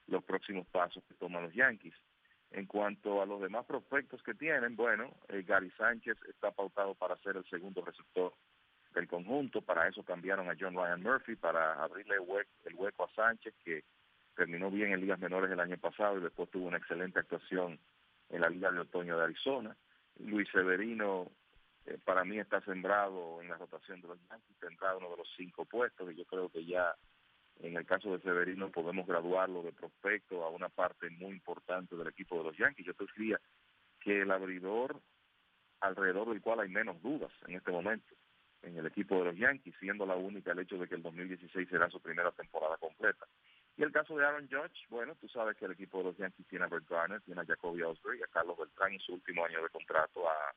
los 0.06 0.22
próximos 0.24 0.66
pasos 0.68 1.02
que 1.08 1.14
toman 1.14 1.44
los 1.44 1.54
Yankees. 1.54 1.94
En 2.50 2.66
cuanto 2.66 3.20
a 3.20 3.26
los 3.26 3.40
demás 3.40 3.64
prospectos 3.66 4.22
que 4.22 4.34
tienen, 4.34 4.76
bueno, 4.76 5.12
eh, 5.28 5.42
Gary 5.42 5.70
Sánchez 5.72 6.16
está 6.28 6.52
pautado 6.52 6.94
para 6.94 7.16
ser 7.18 7.36
el 7.36 7.44
segundo 7.46 7.84
receptor 7.84 8.32
del 8.94 9.08
conjunto, 9.08 9.60
para 9.60 9.88
eso 9.88 10.04
cambiaron 10.04 10.48
a 10.48 10.54
John 10.58 10.74
Ryan 10.74 11.02
Murphy, 11.02 11.34
para 11.34 11.82
abrirle 11.82 12.14
el 12.14 12.74
hueco, 12.74 13.04
a 13.04 13.14
Sánchez, 13.14 13.54
que 13.64 13.82
terminó 14.36 14.70
bien 14.70 14.92
en 14.92 15.00
ligas 15.00 15.18
menores 15.18 15.50
el 15.50 15.58
año 15.58 15.76
pasado 15.78 16.18
y 16.18 16.22
después 16.22 16.48
tuvo 16.50 16.68
una 16.68 16.78
excelente 16.78 17.18
actuación 17.18 17.80
en 18.30 18.40
la 18.40 18.48
Liga 18.48 18.70
de 18.70 18.80
Otoño 18.80 19.16
de 19.16 19.24
Arizona. 19.24 19.76
Luis 20.18 20.48
Severino 20.50 21.30
eh, 21.86 21.98
para 22.04 22.24
mí 22.24 22.38
está 22.38 22.60
sembrado 22.62 23.42
en 23.42 23.48
la 23.48 23.56
rotación 23.56 24.00
de 24.00 24.08
los 24.08 24.18
Yankees, 24.28 24.56
tendrá 24.58 24.96
uno 24.96 25.10
de 25.10 25.16
los 25.18 25.28
cinco 25.36 25.64
puestos 25.64 26.10
y 26.12 26.16
yo 26.16 26.24
creo 26.24 26.48
que 26.48 26.64
ya 26.64 26.94
en 27.60 27.76
el 27.76 27.86
caso 27.86 28.12
de 28.12 28.22
Severino 28.22 28.70
podemos 28.70 29.06
graduarlo 29.06 29.62
de 29.62 29.72
prospecto 29.72 30.44
a 30.44 30.48
una 30.48 30.68
parte 30.68 31.10
muy 31.10 31.32
importante 31.32 31.96
del 31.96 32.08
equipo 32.08 32.38
de 32.38 32.44
los 32.44 32.56
Yankees. 32.56 32.86
Yo 32.86 32.94
te 32.94 33.04
diría 33.16 33.40
que 34.00 34.22
el 34.22 34.30
abridor 34.30 35.00
alrededor 35.80 36.30
del 36.30 36.40
cual 36.40 36.60
hay 36.60 36.68
menos 36.68 37.00
dudas 37.02 37.30
en 37.46 37.56
este 37.56 37.70
momento 37.70 38.14
en 38.62 38.78
el 38.78 38.86
equipo 38.86 39.18
de 39.18 39.26
los 39.26 39.36
Yankees, 39.36 39.74
siendo 39.78 40.06
la 40.06 40.16
única 40.16 40.52
el 40.52 40.60
hecho 40.60 40.78
de 40.78 40.88
que 40.88 40.94
el 40.94 41.02
2016 41.02 41.68
será 41.68 41.90
su 41.90 42.00
primera 42.00 42.32
temporada 42.32 42.76
completa. 42.78 43.26
Y 43.76 43.82
el 43.82 43.92
caso 43.92 44.16
de 44.16 44.24
Aaron 44.24 44.48
Judge, 44.48 44.86
bueno, 44.88 45.16
tú 45.20 45.28
sabes 45.28 45.56
que 45.56 45.64
el 45.64 45.72
equipo 45.72 45.98
de 45.98 46.04
los 46.04 46.16
Yankees 46.16 46.46
tiene 46.46 46.64
a 46.64 46.68
Brett 46.68 46.88
Garner, 46.88 47.20
tiene 47.22 47.40
a 47.40 47.44
Jacoby 47.44 47.82
Osbury, 47.82 48.22
a 48.22 48.28
Carlos 48.28 48.56
Beltrán 48.56 48.92
en 48.92 49.00
su 49.00 49.14
último 49.14 49.44
año 49.44 49.62
de 49.62 49.68
contrato, 49.68 50.28
a 50.28 50.54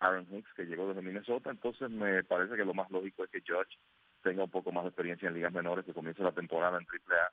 Aaron 0.00 0.26
Hicks, 0.30 0.52
que 0.54 0.64
llegó 0.64 0.88
desde 0.88 1.00
Minnesota, 1.00 1.50
entonces 1.50 1.88
me 1.88 2.22
parece 2.24 2.56
que 2.56 2.64
lo 2.64 2.74
más 2.74 2.90
lógico 2.90 3.24
es 3.24 3.30
que 3.30 3.40
Judge 3.40 3.78
tenga 4.22 4.44
un 4.44 4.50
poco 4.50 4.70
más 4.70 4.84
de 4.84 4.90
experiencia 4.90 5.28
en 5.28 5.34
ligas 5.34 5.52
menores, 5.52 5.84
que 5.84 5.94
comience 5.94 6.22
la 6.22 6.32
temporada 6.32 6.78
en 6.78 6.86
AAA, 6.86 7.32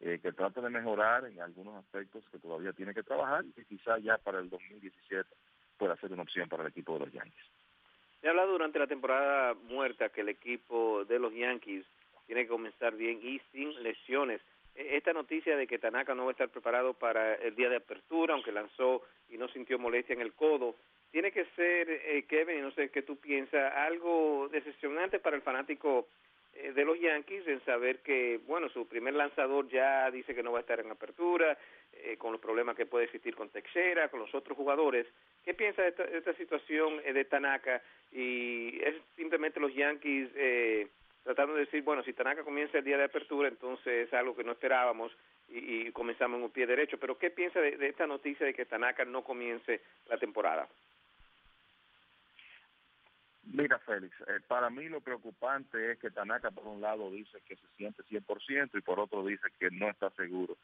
eh, 0.00 0.18
que 0.22 0.32
trate 0.32 0.60
de 0.60 0.70
mejorar 0.70 1.26
en 1.26 1.40
algunos 1.40 1.76
aspectos 1.76 2.24
que 2.30 2.38
todavía 2.38 2.72
tiene 2.72 2.94
que 2.94 3.02
trabajar 3.02 3.44
y 3.44 3.52
que 3.52 3.64
quizá 3.64 3.98
ya 3.98 4.18
para 4.18 4.38
el 4.38 4.48
2017 4.48 5.28
pueda 5.76 5.96
ser 5.96 6.12
una 6.12 6.22
opción 6.22 6.48
para 6.48 6.62
el 6.62 6.68
equipo 6.68 6.94
de 6.94 7.00
los 7.00 7.12
Yankees. 7.12 7.44
Ha 8.24 8.30
hablado 8.30 8.52
durante 8.52 8.78
la 8.78 8.86
temporada 8.86 9.54
muerta 9.54 10.10
que 10.10 10.20
el 10.20 10.28
equipo 10.28 11.04
de 11.04 11.18
los 11.18 11.34
Yankees 11.34 11.84
tiene 12.26 12.42
que 12.42 12.48
comenzar 12.48 12.94
bien 12.94 13.18
y 13.22 13.40
sin 13.50 13.82
lesiones. 13.82 14.40
E, 14.74 14.96
esta 14.96 15.12
noticia 15.12 15.56
de 15.56 15.66
que 15.66 15.78
Tanaka 15.78 16.14
no 16.14 16.24
va 16.24 16.30
a 16.30 16.32
estar 16.32 16.48
preparado 16.48 16.94
para 16.94 17.34
el 17.34 17.54
día 17.54 17.68
de 17.68 17.76
apertura, 17.76 18.34
aunque 18.34 18.52
lanzó 18.52 19.02
y 19.28 19.36
no 19.38 19.48
sintió 19.48 19.78
molestia 19.78 20.14
en 20.14 20.20
el 20.20 20.32
codo, 20.32 20.76
tiene 21.10 21.30
que 21.30 21.44
ser, 21.56 21.90
eh, 21.90 22.24
Kevin, 22.28 22.62
no 22.62 22.70
sé 22.72 22.90
qué 22.90 23.02
tú 23.02 23.16
piensas, 23.16 23.72
algo 23.74 24.48
decepcionante 24.50 25.18
para 25.18 25.36
el 25.36 25.42
fanático 25.42 26.08
eh, 26.54 26.72
de 26.72 26.84
los 26.84 27.00
Yankees 27.00 27.46
en 27.46 27.64
saber 27.64 28.00
que, 28.00 28.38
bueno, 28.46 28.68
su 28.68 28.86
primer 28.86 29.14
lanzador 29.14 29.68
ya 29.68 30.10
dice 30.10 30.34
que 30.34 30.42
no 30.42 30.52
va 30.52 30.58
a 30.58 30.60
estar 30.60 30.80
en 30.80 30.90
apertura, 30.90 31.56
eh, 31.92 32.16
con 32.18 32.32
los 32.32 32.40
problemas 32.40 32.76
que 32.76 32.84
puede 32.84 33.06
existir 33.06 33.34
con 33.34 33.48
Texera, 33.48 34.08
con 34.08 34.20
los 34.20 34.34
otros 34.34 34.56
jugadores. 34.56 35.06
¿Qué 35.44 35.54
piensa 35.54 35.82
de 35.82 35.88
esta, 35.88 36.34
situación 36.34 37.00
eh, 37.04 37.12
de 37.12 37.24
Tanaka? 37.24 37.82
Y 38.10 38.80
es 38.82 38.96
simplemente 39.16 39.60
los 39.60 39.74
Yankees 39.74 40.30
tratando 41.22 41.54
de 41.54 41.60
decir, 41.60 41.82
bueno, 41.82 42.02
si 42.02 42.12
Tanaka 42.12 42.42
comienza 42.44 42.78
el 42.78 42.84
día 42.84 42.98
de 42.98 43.04
apertura, 43.04 43.48
entonces 43.48 44.08
es 44.08 44.14
algo 44.14 44.34
que 44.34 44.44
no 44.44 44.52
esperábamos 44.52 45.12
y, 45.48 45.90
comenzamos 45.92 46.38
en 46.38 46.44
un 46.44 46.50
pie 46.50 46.66
derecho. 46.66 46.98
Pero 46.98 47.18
¿qué 47.18 47.30
piensa 47.30 47.60
de 47.60 47.88
esta 47.88 48.06
noticia 48.06 48.46
de 48.46 48.54
que 48.54 48.64
Tanaka 48.64 49.04
no 49.04 49.22
comience 49.22 49.80
la 50.08 50.18
temporada? 50.18 50.68
Mira, 53.44 53.78
Félix, 53.80 54.14
eh, 54.20 54.40
para 54.46 54.70
mí 54.70 54.88
lo 54.88 55.00
preocupante 55.00 55.92
es 55.92 55.98
que 55.98 56.10
Tanaka 56.10 56.50
por 56.50 56.66
un 56.66 56.80
lado 56.80 57.10
dice 57.10 57.40
que 57.44 57.56
se 57.56 57.66
siente 57.76 58.02
100% 58.04 58.78
y 58.78 58.80
por 58.80 59.00
otro 59.00 59.24
dice 59.24 59.48
que 59.58 59.70
no 59.70 59.90
está 59.90 60.10
seguro 60.10 60.56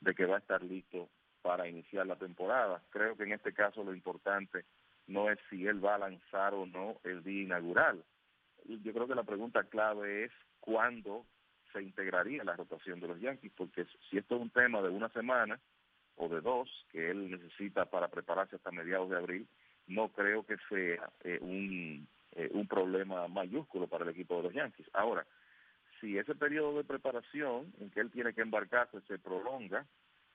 de 0.00 0.14
que 0.14 0.24
va 0.24 0.36
a 0.36 0.40
estar 0.40 0.62
listo 0.62 1.08
para 1.42 1.68
iniciar 1.68 2.06
la 2.06 2.16
temporada. 2.16 2.82
Creo 2.90 3.16
que 3.16 3.24
en 3.24 3.32
este 3.32 3.52
caso 3.52 3.84
lo 3.84 3.94
importante 3.94 4.64
no 5.06 5.30
es 5.30 5.38
si 5.50 5.66
él 5.66 5.84
va 5.84 5.96
a 5.96 5.98
lanzar 5.98 6.54
o 6.54 6.66
no 6.66 6.96
el 7.04 7.22
día 7.22 7.42
inaugural. 7.42 8.02
Yo 8.66 8.92
creo 8.92 9.06
que 9.06 9.14
la 9.14 9.24
pregunta 9.24 9.64
clave 9.64 10.24
es 10.24 10.32
cuándo 10.60 11.26
se 11.72 11.82
integraría 11.82 12.44
la 12.44 12.56
rotación 12.56 13.00
de 13.00 13.08
los 13.08 13.20
Yankees, 13.20 13.52
porque 13.56 13.86
si 14.10 14.18
esto 14.18 14.36
es 14.36 14.42
un 14.42 14.50
tema 14.50 14.82
de 14.82 14.90
una 14.90 15.08
semana 15.10 15.58
o 16.16 16.28
de 16.28 16.40
dos 16.40 16.68
que 16.90 17.10
él 17.10 17.30
necesita 17.30 17.86
para 17.86 18.08
prepararse 18.08 18.56
hasta 18.56 18.70
mediados 18.70 19.10
de 19.10 19.16
abril, 19.16 19.48
no 19.86 20.08
creo 20.08 20.44
que 20.44 20.56
sea 20.68 21.10
eh, 21.24 21.38
un 21.40 22.06
eh, 22.34 22.48
un 22.52 22.66
problema 22.66 23.28
mayúsculo 23.28 23.86
para 23.86 24.04
el 24.04 24.10
equipo 24.10 24.36
de 24.36 24.44
los 24.44 24.54
Yankees. 24.54 24.88
Ahora, 24.94 25.26
si 26.00 26.16
ese 26.16 26.34
periodo 26.34 26.78
de 26.78 26.84
preparación 26.84 27.74
en 27.78 27.90
que 27.90 28.00
él 28.00 28.10
tiene 28.10 28.32
que 28.32 28.40
embarcarse 28.40 29.02
se 29.02 29.18
prolonga, 29.18 29.84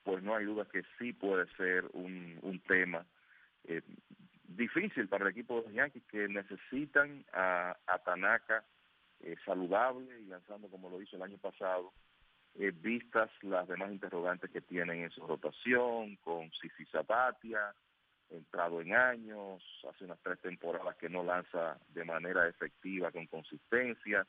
pues 0.04 0.22
no 0.22 0.36
hay 0.36 0.46
duda 0.46 0.68
que 0.72 0.84
sí 1.00 1.14
puede 1.14 1.48
ser 1.56 1.86
un, 1.94 2.38
un 2.44 2.60
tema 2.60 3.04
eh, 3.64 3.82
difícil 4.48 5.08
para 5.08 5.26
el 5.26 5.32
equipo 5.32 5.58
de 5.58 5.68
los 5.68 5.74
Yankees 5.74 6.04
que 6.10 6.28
necesitan 6.28 7.26
a, 7.34 7.76
Tanaka 8.06 8.64
eh, 9.20 9.36
saludable 9.46 10.20
y 10.22 10.26
lanzando 10.26 10.70
como 10.70 10.90
lo 10.90 11.02
hizo 11.02 11.16
el 11.16 11.24
año 11.24 11.38
pasado, 11.38 11.92
vistas 12.82 13.30
las 13.44 13.68
demás 13.68 13.92
interrogantes 13.92 14.50
que 14.50 14.62
tienen 14.62 15.04
en 15.04 15.12
su 15.12 15.26
rotación, 15.26 16.16
con 16.18 16.52
Sisi 16.54 16.86
Zapatia, 16.86 17.74
entrado 18.30 18.82
en 18.82 18.94
años, 18.94 19.64
hace 19.90 20.06
unas 20.06 20.20
tres 20.22 20.40
temporadas 20.42 20.96
que 20.98 21.10
no 21.10 21.24
lanza 21.24 21.80
de 21.90 22.04
manera 22.04 22.48
efectiva, 22.48 23.12
con 23.12 23.28
consistencia, 23.28 24.26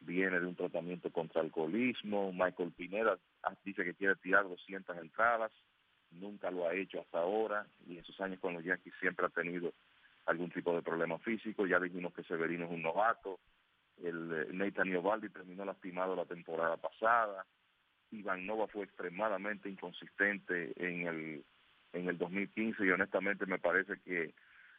viene 0.00 0.40
de 0.40 0.46
un 0.46 0.56
tratamiento 0.56 1.10
contra 1.10 1.40
alcoholismo, 1.40 2.32
Michael 2.32 2.72
Pineda 2.72 3.18
dice 3.64 3.84
que 3.84 3.94
quiere 3.94 4.16
tirar 4.16 4.48
200 4.48 4.96
entradas, 4.98 5.52
nunca 6.12 6.50
lo 6.50 6.66
ha 6.66 6.74
hecho 6.74 7.00
hasta 7.00 7.18
ahora 7.18 7.66
y 7.86 7.98
en 7.98 8.04
sus 8.04 8.20
años 8.20 8.40
con 8.40 8.54
los 8.54 8.64
Yankees 8.64 8.94
siempre 9.00 9.26
ha 9.26 9.30
tenido 9.30 9.72
algún 10.26 10.50
tipo 10.50 10.74
de 10.74 10.82
problema 10.82 11.18
físico, 11.18 11.66
ya 11.66 11.80
dijimos 11.80 12.12
que 12.14 12.22
Severino 12.24 12.66
es 12.66 12.70
un 12.70 12.82
novato, 12.82 13.40
el 14.02 14.32
eh, 14.32 14.46
Nathan 14.52 14.88
Iovaldi 14.88 15.28
terminó 15.30 15.64
lastimado 15.64 16.14
la 16.14 16.24
temporada 16.24 16.76
pasada, 16.76 17.44
Iván 18.10 18.46
Nova 18.46 18.68
fue 18.68 18.84
extremadamente 18.84 19.68
inconsistente 19.68 20.72
en 20.76 21.06
el 21.06 21.44
en 21.92 22.08
el 22.08 22.18
2015 22.18 22.84
y 22.84 22.90
honestamente 22.90 23.46
me 23.46 23.58
parece 23.58 24.00
que 24.00 24.34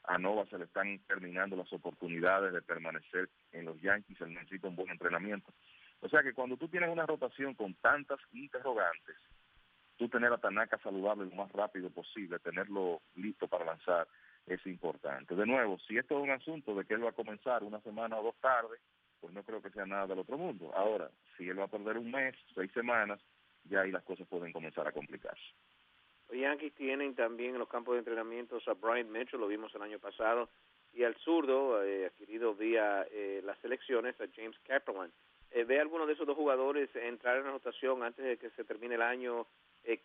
a 0.05 0.17
Nova 0.17 0.45
se 0.47 0.57
le 0.57 0.65
están 0.65 0.99
terminando 1.07 1.55
las 1.55 1.71
oportunidades 1.71 2.53
de 2.53 2.61
permanecer 2.61 3.29
en 3.51 3.65
los 3.65 3.79
Yankees, 3.81 4.19
él 4.21 4.33
necesita 4.33 4.67
un 4.67 4.75
buen 4.75 4.89
entrenamiento. 4.89 5.53
O 6.01 6.09
sea 6.09 6.21
que 6.23 6.33
cuando 6.33 6.57
tú 6.57 6.67
tienes 6.67 6.89
una 6.89 7.05
rotación 7.05 7.53
con 7.53 7.73
tantas 7.75 8.19
interrogantes, 8.33 9.15
tú 9.97 10.09
tener 10.09 10.31
a 10.31 10.37
Tanaka 10.37 10.77
saludable 10.79 11.25
lo 11.25 11.35
más 11.35 11.51
rápido 11.51 11.89
posible, 11.89 12.39
tenerlo 12.39 13.01
listo 13.15 13.47
para 13.47 13.65
lanzar, 13.65 14.07
es 14.45 14.65
importante. 14.65 15.35
De 15.35 15.45
nuevo, 15.45 15.79
si 15.79 15.97
esto 15.97 16.17
es 16.17 16.23
un 16.23 16.31
asunto 16.31 16.75
de 16.75 16.85
que 16.85 16.93
él 16.93 17.05
va 17.05 17.09
a 17.09 17.13
comenzar 17.13 17.63
una 17.63 17.79
semana 17.81 18.17
o 18.19 18.23
dos 18.23 18.35
tarde, 18.41 18.77
pues 19.19 19.33
no 19.33 19.43
creo 19.43 19.61
que 19.61 19.69
sea 19.69 19.85
nada 19.85 20.07
del 20.07 20.19
otro 20.19 20.37
mundo. 20.37 20.71
Ahora, 20.75 21.09
si 21.37 21.47
él 21.47 21.59
va 21.59 21.65
a 21.65 21.69
perder 21.69 21.97
un 21.97 22.11
mes, 22.11 22.35
seis 22.53 22.71
semanas, 22.73 23.21
ya 23.63 23.81
ahí 23.81 23.91
las 23.91 24.03
cosas 24.03 24.27
pueden 24.27 24.51
comenzar 24.51 24.87
a 24.87 24.91
complicarse. 24.91 25.41
Los 26.29 26.39
Yankees 26.39 26.73
tienen 26.73 27.15
también 27.15 27.51
en 27.51 27.59
los 27.59 27.69
campos 27.69 27.93
de 27.93 27.99
entrenamiento 27.99 28.59
a 28.65 28.73
Brian 28.73 29.11
Mitchell, 29.11 29.39
lo 29.39 29.47
vimos 29.47 29.73
el 29.75 29.81
año 29.81 29.99
pasado, 29.99 30.49
y 30.93 31.03
al 31.03 31.15
zurdo, 31.15 31.83
eh, 31.83 32.07
adquirido 32.07 32.53
vía 32.53 33.05
eh, 33.11 33.41
las 33.43 33.57
selecciones, 33.59 34.19
a 34.19 34.25
James 34.35 34.57
Kaplan. 34.67 35.11
Eh, 35.51 35.63
¿Ve 35.63 35.79
alguno 35.79 36.05
de 36.05 36.13
esos 36.13 36.27
dos 36.27 36.35
jugadores 36.35 36.89
entrar 36.95 37.37
en 37.37 37.45
la 37.45 37.51
rotación 37.51 38.03
antes 38.03 38.25
de 38.25 38.37
que 38.37 38.49
se 38.51 38.63
termine 38.63 38.95
el 38.95 39.01
año, 39.01 39.47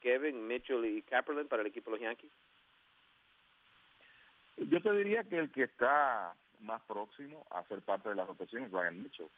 Kevin, 0.00 0.46
Mitchell 0.46 0.84
y 0.84 1.02
Kaplan 1.02 1.48
para 1.48 1.62
el 1.62 1.68
equipo 1.68 1.90
de 1.90 1.96
los 1.96 2.02
Yankees? 2.02 2.30
Yo 4.56 4.82
te 4.82 4.92
diría 4.92 5.24
que 5.24 5.38
el 5.38 5.50
que 5.50 5.64
está 5.64 6.34
más 6.60 6.82
próximo 6.82 7.46
a 7.50 7.62
ser 7.64 7.80
parte 7.82 8.08
de 8.08 8.16
la 8.16 8.24
rotación 8.24 8.64
es 8.64 8.70
Brian 8.70 9.02
Mitchell. 9.02 9.28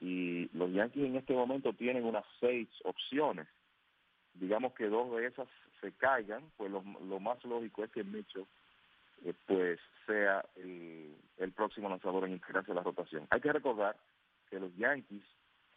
Y 0.00 0.48
los 0.56 0.72
Yankees 0.72 1.04
en 1.04 1.16
este 1.16 1.34
momento 1.34 1.72
tienen 1.72 2.04
unas 2.04 2.24
seis 2.40 2.68
opciones 2.84 3.46
digamos 4.40 4.72
que 4.74 4.88
dos 4.88 5.10
de 5.16 5.26
esas 5.26 5.48
se 5.80 5.92
caigan, 5.92 6.42
pues 6.56 6.70
lo, 6.70 6.82
más 7.20 7.42
lógico 7.44 7.84
es 7.84 7.90
que 7.90 8.04
Mitchell 8.04 8.46
eh, 9.24 9.34
pues 9.46 9.78
sea 10.06 10.44
el, 10.56 11.16
el, 11.38 11.52
próximo 11.52 11.88
lanzador 11.88 12.24
en 12.24 12.32
integrarse 12.32 12.72
a 12.72 12.74
la 12.74 12.82
rotación. 12.82 13.26
Hay 13.30 13.40
que 13.40 13.52
recordar 13.52 13.96
que 14.50 14.60
los 14.60 14.74
Yankees 14.76 15.24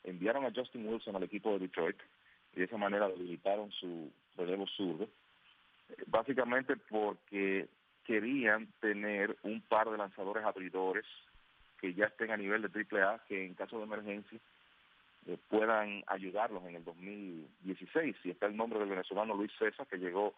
enviaron 0.03 0.45
a 0.45 0.51
Justin 0.53 0.87
Wilson 0.87 1.15
al 1.15 1.23
equipo 1.23 1.53
de 1.53 1.59
Detroit 1.59 1.97
y 2.53 2.59
de 2.59 2.65
esa 2.65 2.77
manera 2.77 3.07
debilitaron 3.07 3.71
su 3.71 4.11
relevo 4.35 4.67
zurdo, 4.67 5.05
eh, 5.89 6.03
básicamente 6.07 6.75
porque 6.77 7.67
querían 8.03 8.67
tener 8.79 9.37
un 9.43 9.61
par 9.61 9.89
de 9.89 9.97
lanzadores 9.97 10.43
abridores 10.43 11.05
que 11.79 11.93
ya 11.93 12.05
estén 12.05 12.31
a 12.31 12.37
nivel 12.37 12.61
de 12.61 12.69
AAA, 12.69 13.19
que 13.27 13.45
en 13.45 13.53
caso 13.53 13.77
de 13.77 13.83
emergencia 13.83 14.39
eh, 15.27 15.37
puedan 15.47 16.03
ayudarlos 16.07 16.63
en 16.65 16.75
el 16.75 16.83
2016. 16.83 18.15
Y 18.23 18.31
está 18.31 18.47
el 18.47 18.57
nombre 18.57 18.79
del 18.79 18.89
venezolano 18.89 19.35
Luis 19.35 19.51
César, 19.57 19.87
que 19.87 19.97
llegó 19.97 20.33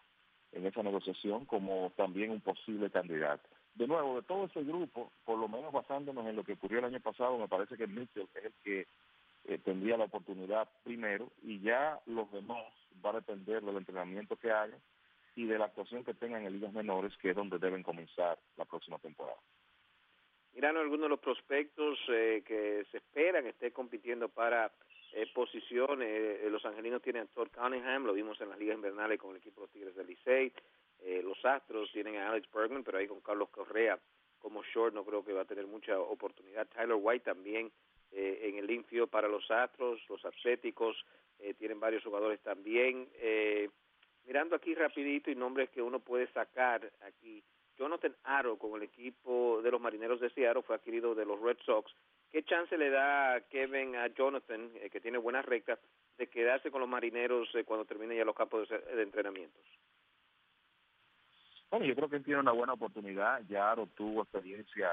en 0.52 0.66
esa 0.66 0.82
negociación 0.82 1.46
como 1.46 1.92
también 1.96 2.30
un 2.30 2.40
posible 2.40 2.90
candidato. 2.90 3.48
De 3.74 3.86
nuevo, 3.86 4.16
de 4.16 4.26
todo 4.26 4.44
ese 4.44 4.62
grupo, 4.62 5.10
por 5.24 5.38
lo 5.38 5.48
menos 5.48 5.72
basándonos 5.72 6.26
en 6.26 6.36
lo 6.36 6.44
que 6.44 6.52
ocurrió 6.52 6.80
el 6.80 6.84
año 6.84 7.00
pasado, 7.00 7.38
me 7.38 7.48
parece 7.48 7.76
que 7.76 7.86
Mitchell 7.86 8.28
es 8.34 8.44
el 8.44 8.52
que 8.62 8.86
eh, 9.44 9.58
tendría 9.58 9.96
la 9.96 10.04
oportunidad 10.04 10.68
primero 10.84 11.30
y 11.42 11.60
ya 11.60 12.00
los 12.06 12.30
demás 12.32 12.64
va 13.04 13.10
a 13.10 13.14
depender 13.14 13.62
del 13.62 13.76
entrenamiento 13.76 14.36
que 14.36 14.50
hagan 14.50 14.80
y 15.34 15.46
de 15.46 15.58
la 15.58 15.66
actuación 15.66 16.04
que 16.04 16.14
tengan 16.14 16.44
en 16.44 16.52
ligas 16.52 16.72
menores, 16.72 17.16
que 17.18 17.30
es 17.30 17.36
donde 17.36 17.58
deben 17.58 17.82
comenzar 17.82 18.38
la 18.56 18.64
próxima 18.64 18.98
temporada. 18.98 19.38
Mirando 20.54 20.80
algunos 20.80 21.04
de 21.04 21.08
los 21.08 21.20
prospectos 21.20 21.98
eh, 22.08 22.42
que 22.46 22.84
se 22.90 22.98
esperan 22.98 23.46
esté 23.46 23.72
compitiendo 23.72 24.28
para 24.28 24.70
eh, 25.14 25.26
posiciones, 25.34 26.08
eh, 26.08 26.48
los 26.50 26.64
angelinos 26.66 27.00
tienen 27.00 27.22
a 27.22 27.26
Todd 27.26 27.48
Cunningham, 27.48 28.04
lo 28.04 28.12
vimos 28.12 28.38
en 28.40 28.50
las 28.50 28.58
ligas 28.58 28.76
invernales 28.76 29.18
con 29.18 29.30
el 29.30 29.38
equipo 29.38 29.62
de 29.62 29.66
los 29.66 29.72
Tigres 29.72 29.96
del 29.96 30.06
Licey, 30.06 30.52
los 31.24 31.44
Astros 31.44 31.90
tienen 31.90 32.16
a 32.16 32.28
Alex 32.30 32.48
Bergman, 32.52 32.84
pero 32.84 32.98
ahí 32.98 33.08
con 33.08 33.20
Carlos 33.20 33.48
Correa 33.48 33.98
como 34.38 34.62
short 34.62 34.94
no 34.94 35.04
creo 35.04 35.24
que 35.24 35.32
va 35.32 35.42
a 35.42 35.44
tener 35.44 35.66
mucha 35.66 35.98
oportunidad. 35.98 36.68
Tyler 36.68 36.96
White 37.00 37.24
también 37.24 37.72
en 38.12 38.58
el 38.58 38.70
infield 38.70 39.08
para 39.08 39.28
los 39.28 39.50
Astros, 39.50 40.00
los 40.08 40.24
Atléticos 40.24 40.96
tienen 41.58 41.80
varios 41.80 42.04
jugadores 42.04 42.40
también. 42.40 43.08
mirando 44.24 44.56
aquí 44.56 44.74
rapidito 44.74 45.30
y 45.30 45.34
nombres 45.34 45.70
que 45.70 45.82
uno 45.82 45.98
puede 45.98 46.26
sacar 46.32 46.90
aquí, 47.00 47.42
Jonathan 47.78 48.14
Aro 48.24 48.58
con 48.58 48.76
el 48.76 48.82
equipo 48.82 49.60
de 49.62 49.70
los 49.70 49.80
Marineros 49.80 50.20
de 50.20 50.30
Seattle 50.30 50.62
fue 50.62 50.76
adquirido 50.76 51.14
de 51.14 51.24
los 51.24 51.40
Red 51.40 51.58
Sox. 51.64 51.92
¿Qué 52.30 52.44
chance 52.44 52.76
le 52.78 52.90
da 52.90 53.40
Kevin 53.50 53.96
a 53.96 54.06
Jonathan, 54.08 54.70
eh, 54.76 54.88
que 54.88 55.00
tiene 55.00 55.18
buenas 55.18 55.44
rectas, 55.44 55.78
de 56.16 56.28
quedarse 56.28 56.70
con 56.70 56.80
los 56.80 56.88
Marineros 56.88 57.48
eh, 57.54 57.64
cuando 57.64 57.84
termine 57.84 58.16
ya 58.16 58.24
los 58.24 58.36
campos 58.36 58.68
de, 58.68 59.02
entrenamientos? 59.02 59.62
Bueno, 61.70 61.86
yo 61.86 61.94
creo 61.94 62.08
que 62.08 62.16
él 62.16 62.24
tiene 62.24 62.40
una 62.40 62.52
buena 62.52 62.74
oportunidad. 62.74 63.42
Ya 63.48 63.70
Aro 63.70 63.86
tuvo 63.94 64.22
experiencia 64.22 64.90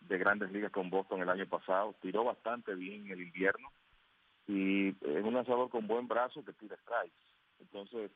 de 0.00 0.18
grandes 0.18 0.50
ligas 0.52 0.72
con 0.72 0.90
Boston 0.90 1.22
el 1.22 1.30
año 1.30 1.46
pasado. 1.46 1.94
Tiró 2.00 2.24
bastante 2.24 2.74
bien 2.74 3.06
en 3.06 3.12
el 3.12 3.22
invierno 3.22 3.70
y 4.46 4.88
es 4.88 5.24
un 5.24 5.34
lanzador 5.34 5.70
con 5.70 5.86
buen 5.86 6.08
brazo 6.08 6.44
que 6.44 6.52
tira 6.54 6.76
strikes. 6.76 7.14
Entonces, 7.60 8.10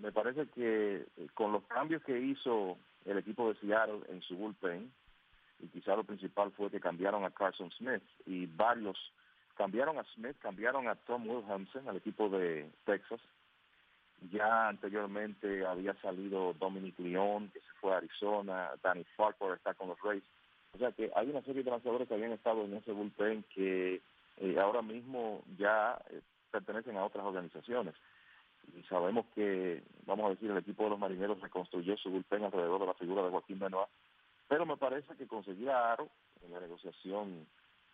me 0.00 0.10
parece 0.12 0.48
que 0.48 1.06
eh, 1.16 1.28
con 1.34 1.52
los 1.52 1.64
cambios 1.66 2.02
que 2.02 2.18
hizo 2.18 2.78
el 3.04 3.18
equipo 3.18 3.52
de 3.52 3.60
Seattle 3.60 4.00
en 4.08 4.22
su 4.22 4.36
bullpen, 4.36 4.92
y 5.58 5.68
quizá 5.68 5.96
lo 5.96 6.04
principal 6.04 6.52
fue 6.52 6.70
que 6.70 6.80
cambiaron 6.80 7.24
a 7.24 7.30
Carson 7.30 7.70
Smith 7.72 8.02
y 8.26 8.46
varios 8.46 8.98
cambiaron 9.56 9.98
a 9.98 10.04
Smith, 10.14 10.36
cambiaron 10.38 10.86
a 10.86 10.96
Tom 10.96 11.26
Williamson 11.26 11.88
al 11.88 11.96
equipo 11.96 12.28
de 12.28 12.70
Texas. 12.84 13.20
Ya 14.30 14.68
anteriormente 14.68 15.64
había 15.66 15.94
salido 16.00 16.54
Dominic 16.54 16.98
León, 16.98 17.50
que 17.52 17.60
se 17.60 17.72
fue 17.80 17.94
a 17.94 17.98
Arizona, 17.98 18.70
Danny 18.82 19.04
Farquhar 19.16 19.56
está 19.56 19.74
con 19.74 19.88
los 19.88 20.00
Rays. 20.02 20.24
O 20.76 20.78
sea 20.78 20.92
que 20.92 21.10
hay 21.16 21.30
una 21.30 21.40
serie 21.40 21.62
de 21.62 21.70
lanzadores 21.70 22.06
que 22.06 22.12
habían 22.12 22.32
estado 22.32 22.62
en 22.66 22.74
ese 22.74 22.92
bullpen 22.92 23.44
que 23.54 24.02
eh, 24.36 24.58
ahora 24.60 24.82
mismo 24.82 25.42
ya 25.56 25.98
eh, 26.10 26.20
pertenecen 26.50 26.98
a 26.98 27.04
otras 27.06 27.24
organizaciones. 27.24 27.94
Y 28.76 28.82
sabemos 28.82 29.24
que, 29.34 29.82
vamos 30.04 30.26
a 30.26 30.30
decir, 30.30 30.50
el 30.50 30.58
equipo 30.58 30.84
de 30.84 30.90
los 30.90 30.98
marineros 30.98 31.40
reconstruyó 31.40 31.96
su 31.96 32.10
bullpen 32.10 32.44
alrededor 32.44 32.80
de 32.80 32.86
la 32.88 32.94
figura 32.94 33.22
de 33.22 33.30
Joaquín 33.30 33.58
Benoit, 33.58 33.88
pero 34.48 34.66
me 34.66 34.76
parece 34.76 35.16
que 35.16 35.26
conseguir 35.26 35.70
a 35.70 35.92
Aro 35.92 36.10
en 36.44 36.52
la 36.52 36.60
negociación 36.60 37.46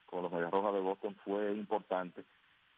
con 0.07 0.25
los 0.25 0.33
Medias 0.33 0.51
Rojas 0.51 0.75
de 0.75 0.81
Boston 0.81 1.15
fue 1.25 1.53
importante, 1.53 2.25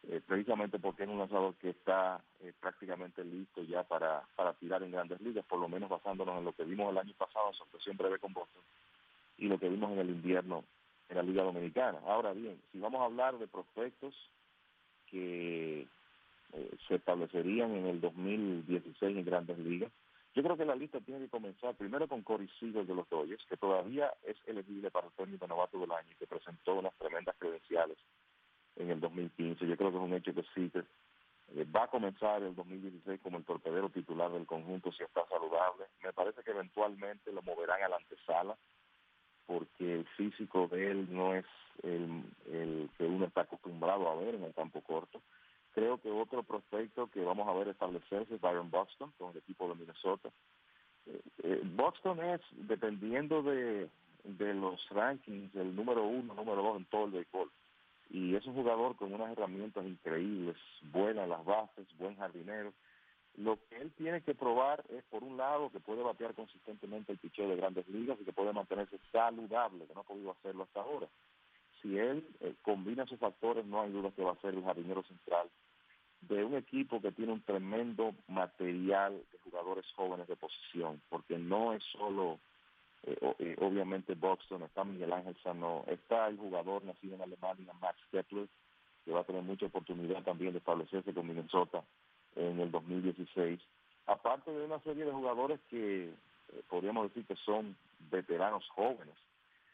eh, 0.02 0.20
precisamente 0.26 0.78
porque 0.78 1.04
es 1.04 1.08
un 1.08 1.18
lanzador 1.18 1.54
que 1.54 1.70
está 1.70 2.22
prácticamente 2.60 3.24
listo 3.24 3.62
ya 3.62 3.84
para, 3.84 4.22
para 4.36 4.52
tirar 4.52 4.82
en 4.82 4.90
grandes 4.90 5.18
ligas, 5.22 5.46
por 5.46 5.58
lo 5.58 5.68
menos 5.70 5.88
basándonos 5.88 6.36
en 6.36 6.44
lo 6.44 6.52
que 6.52 6.64
vimos 6.64 6.90
el 6.90 6.98
año 6.98 7.14
pasado 7.16 7.48
en 7.48 7.54
su 7.54 7.62
actuación 7.62 7.96
breve 7.96 8.18
con 8.18 8.34
Boston 8.34 8.62
y 9.38 9.48
lo 9.48 9.58
que 9.58 9.68
vimos 9.68 9.92
en 9.92 9.98
el 9.98 10.10
invierno 10.10 10.64
en 11.08 11.16
la 11.16 11.22
Liga 11.22 11.42
Dominicana. 11.42 11.98
Ahora 12.06 12.32
bien, 12.32 12.60
si 12.72 12.78
vamos 12.78 13.00
a 13.00 13.04
hablar 13.04 13.38
de 13.38 13.46
prospectos 13.46 14.14
que 15.06 15.86
eh, 16.52 16.76
se 16.86 16.96
establecerían 16.96 17.74
en 17.74 17.86
el 17.86 18.00
2016 18.00 19.16
en 19.16 19.24
grandes 19.24 19.58
ligas. 19.58 19.92
Yo 20.34 20.42
creo 20.42 20.56
que 20.56 20.64
la 20.64 20.74
lista 20.74 21.00
tiene 21.00 21.20
que 21.20 21.28
comenzar 21.28 21.74
primero 21.74 22.08
con 22.08 22.22
Corey 22.22 22.48
Seager 22.58 22.86
de 22.86 22.94
los 22.94 23.08
Dodgers, 23.08 23.44
que 23.48 23.56
todavía 23.56 24.12
es 24.24 24.36
elegible 24.46 24.90
para 24.90 25.06
el 25.06 25.12
premio 25.12 25.38
de 25.38 25.46
novato 25.46 25.78
del 25.78 25.92
año 25.92 26.08
y 26.12 26.16
que 26.16 26.26
presentó 26.26 26.74
unas 26.74 26.94
tremendas 26.94 27.36
credenciales 27.38 27.98
en 28.76 28.90
el 28.90 29.00
2015. 29.00 29.66
Yo 29.66 29.76
creo 29.76 29.90
que 29.90 29.96
es 29.96 30.02
un 30.02 30.14
hecho 30.14 30.34
que 30.34 30.44
Seager 30.54 30.84
eh, 31.54 31.64
va 31.64 31.84
a 31.84 31.88
comenzar 31.88 32.42
el 32.42 32.54
2016 32.54 33.20
como 33.20 33.38
el 33.38 33.44
torpedero 33.44 33.90
titular 33.90 34.30
del 34.32 34.46
conjunto 34.46 34.92
si 34.92 35.02
está 35.02 35.24
saludable. 35.28 35.86
Me 36.02 36.12
parece 36.12 36.42
que 36.42 36.50
eventualmente 36.50 37.32
lo 37.32 37.42
moverán 37.42 37.82
a 37.82 37.88
la 37.88 37.96
antesala 37.96 38.56
porque 39.46 39.94
el 39.94 40.04
físico 40.16 40.68
de 40.68 40.90
él 40.90 41.08
no 41.10 41.34
es 41.34 41.44
el 41.82 42.88
que 42.96 43.04
uno 43.04 43.26
está 43.26 43.42
acostumbrado 43.42 44.08
a 44.08 44.14
ver 44.16 44.36
en 44.36 44.44
el 44.44 44.54
campo 44.54 44.80
corto. 44.80 45.20
Creo 45.74 45.98
que 45.98 46.10
otro 46.10 46.44
prospecto 46.44 47.08
que 47.08 47.24
vamos 47.24 47.48
a 47.48 47.52
ver 47.52 47.68
establecerse 47.68 48.34
es 48.34 48.40
Byron 48.40 48.70
Buxton 48.70 49.12
con 49.18 49.32
el 49.32 49.38
equipo 49.38 49.68
de 49.68 49.74
Minnesota. 49.74 50.30
Eh, 51.06 51.20
eh, 51.42 51.60
Buxton 51.64 52.20
es, 52.22 52.40
dependiendo 52.52 53.42
de, 53.42 53.88
de 54.22 54.54
los 54.54 54.88
rankings, 54.90 55.52
el 55.56 55.74
número 55.74 56.04
uno, 56.04 56.32
número 56.34 56.62
dos 56.62 56.76
en 56.76 56.84
todo 56.86 57.06
el 57.06 57.10
béisbol. 57.10 57.50
Y 58.10 58.36
es 58.36 58.46
un 58.46 58.54
jugador 58.54 58.94
con 58.94 59.12
unas 59.12 59.32
herramientas 59.32 59.84
increíbles, 59.84 60.56
buenas 60.92 61.28
las 61.28 61.44
bases, 61.44 61.86
buen 61.98 62.16
jardinero. 62.16 62.72
Lo 63.36 63.58
que 63.68 63.76
él 63.76 63.92
tiene 63.96 64.22
que 64.22 64.34
probar 64.34 64.84
es, 64.90 65.02
por 65.04 65.24
un 65.24 65.36
lado, 65.36 65.70
que 65.70 65.80
puede 65.80 66.02
batear 66.02 66.34
consistentemente 66.34 67.10
el 67.10 67.18
picheo 67.18 67.48
de 67.48 67.56
grandes 67.56 67.88
ligas 67.88 68.16
y 68.20 68.24
que 68.24 68.32
puede 68.32 68.52
mantenerse 68.52 68.98
saludable, 69.10 69.86
que 69.86 69.94
no 69.94 70.00
ha 70.00 70.04
podido 70.04 70.30
hacerlo 70.30 70.62
hasta 70.62 70.80
ahora. 70.80 71.08
Si 71.82 71.98
él 71.98 72.24
eh, 72.40 72.54
combina 72.62 73.02
esos 73.02 73.18
factores, 73.18 73.66
no 73.66 73.82
hay 73.82 73.90
duda 73.90 74.12
que 74.12 74.22
va 74.22 74.32
a 74.32 74.40
ser 74.40 74.54
el 74.54 74.62
jardinero 74.62 75.02
central 75.02 75.50
de 76.20 76.44
un 76.44 76.54
equipo 76.54 77.02
que 77.02 77.12
tiene 77.12 77.32
un 77.32 77.42
tremendo 77.42 78.14
material 78.28 79.20
de 79.32 79.38
jugadores 79.38 79.84
jóvenes 79.94 80.28
de 80.28 80.36
posición, 80.36 81.02
porque 81.10 81.36
no 81.36 81.72
es 81.72 81.82
solo, 81.92 82.38
eh, 83.02 83.34
eh, 83.40 83.56
obviamente, 83.60 84.14
Boston, 84.14 84.62
está 84.62 84.84
Miguel 84.84 85.12
Ángel 85.12 85.36
Sano, 85.42 85.84
está 85.88 86.28
el 86.28 86.38
jugador 86.38 86.84
nacido 86.84 87.16
en 87.16 87.22
Alemania, 87.22 87.72
Max 87.80 87.98
Kepler, 88.10 88.48
que 89.04 89.12
va 89.12 89.20
a 89.20 89.24
tener 89.24 89.42
mucha 89.42 89.66
oportunidad 89.66 90.22
también 90.22 90.52
de 90.52 90.58
establecerse 90.58 91.12
con 91.12 91.26
Minnesota 91.26 91.84
en 92.36 92.60
el 92.60 92.70
2016. 92.70 93.60
Aparte 94.06 94.50
de 94.52 94.64
una 94.64 94.80
serie 94.80 95.04
de 95.04 95.12
jugadores 95.12 95.60
que 95.70 96.04
eh, 96.04 96.62
podríamos 96.68 97.08
decir 97.08 97.24
que 97.26 97.36
son 97.44 97.76
veteranos 98.10 98.68
jóvenes, 98.70 99.14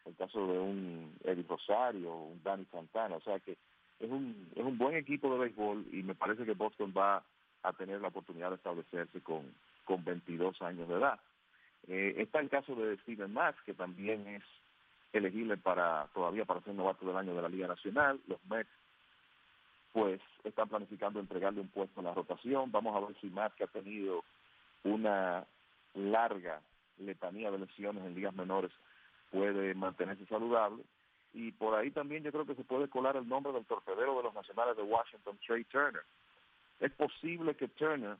el 0.06 0.16
caso 0.16 0.46
de 0.46 0.58
un 0.58 1.14
Eddie 1.24 1.44
Rosario, 1.48 2.14
un 2.14 2.42
Danny 2.42 2.64
Santana, 2.66 3.16
o 3.16 3.20
sea 3.20 3.38
que 3.40 3.56
es 3.98 4.10
un, 4.10 4.48
es 4.54 4.64
un 4.64 4.78
buen 4.78 4.96
equipo 4.96 5.30
de 5.32 5.38
béisbol 5.40 5.86
y 5.92 6.02
me 6.02 6.14
parece 6.14 6.44
que 6.44 6.54
Boston 6.54 6.94
va 6.96 7.22
a 7.62 7.72
tener 7.74 8.00
la 8.00 8.08
oportunidad 8.08 8.48
de 8.50 8.56
establecerse 8.56 9.20
con, 9.20 9.54
con 9.84 10.02
22 10.04 10.60
años 10.62 10.88
de 10.88 10.94
edad. 10.94 11.20
Eh, 11.88 12.14
está 12.18 12.40
el 12.40 12.48
caso 12.48 12.74
de 12.74 12.96
Steven 12.98 13.32
Max, 13.32 13.58
que 13.66 13.74
también 13.74 14.26
es 14.26 14.42
elegible 15.12 15.56
para 15.56 16.06
todavía 16.14 16.44
para 16.44 16.60
ser 16.62 16.74
novato 16.74 17.04
del 17.06 17.16
año 17.16 17.34
de 17.34 17.42
la 17.42 17.48
Liga 17.48 17.66
Nacional. 17.66 18.20
Los 18.26 18.42
Mets 18.46 18.70
pues 19.92 20.20
están 20.44 20.68
planificando 20.68 21.20
entregarle 21.20 21.60
un 21.60 21.68
puesto 21.68 22.00
en 22.00 22.06
la 22.06 22.14
rotación. 22.14 22.70
Vamos 22.70 22.96
a 22.96 23.06
ver 23.06 23.16
si 23.20 23.28
Max, 23.28 23.54
que 23.56 23.64
ha 23.64 23.68
tenido 23.68 24.24
una 24.84 25.46
larga 25.94 26.60
letanía 26.98 27.50
de 27.50 27.58
lesiones 27.58 28.04
en 28.04 28.14
ligas 28.14 28.34
menores, 28.34 28.70
puede 29.30 29.74
mantenerse 29.74 30.26
saludable 30.26 30.84
y 31.32 31.52
por 31.52 31.74
ahí 31.74 31.90
también 31.90 32.22
yo 32.22 32.32
creo 32.32 32.46
que 32.46 32.54
se 32.54 32.64
puede 32.64 32.88
colar 32.88 33.16
el 33.16 33.28
nombre 33.28 33.52
del 33.52 33.64
torpedero 33.64 34.16
de 34.16 34.24
los 34.24 34.34
nacionales 34.34 34.76
de 34.76 34.82
Washington, 34.82 35.38
Trey 35.46 35.64
Turner. 35.64 36.02
Es 36.80 36.92
posible 36.92 37.54
que 37.54 37.68
Turner 37.68 38.16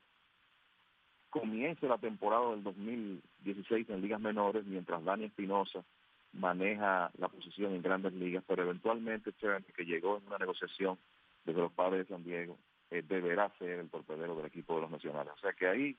comience 1.31 1.87
la 1.87 1.99
temporada 1.99 2.51
del 2.51 2.63
2016 2.63 3.89
en 3.91 4.01
ligas 4.01 4.21
menores 4.21 4.65
mientras 4.65 5.05
Dani 5.05 5.25
Espinosa 5.25 5.85
maneja 6.33 7.11
la 7.19 7.29
posición 7.29 7.75
en 7.75 7.83
grandes 7.83 8.13
ligas, 8.13 8.45
pero 8.47 8.63
eventualmente 8.63 9.33
Turner, 9.33 9.65
que 9.65 9.85
llegó 9.85 10.19
en 10.19 10.27
una 10.27 10.39
negociación 10.39 10.99
desde 11.45 11.61
los 11.61 11.73
padres 11.73 12.07
de 12.07 12.15
San 12.15 12.25
Diego, 12.25 12.59
eh, 12.91 13.03
deberá 13.07 13.51
ser 13.59 13.79
el 13.79 13.91
torpedero 13.91 14.37
del 14.37 14.47
equipo 14.47 14.75
de 14.75 14.83
los 14.83 14.91
nacionales. 14.91 15.33
O 15.35 15.41
sea 15.41 15.53
que 15.53 15.67
ahí 15.67 15.97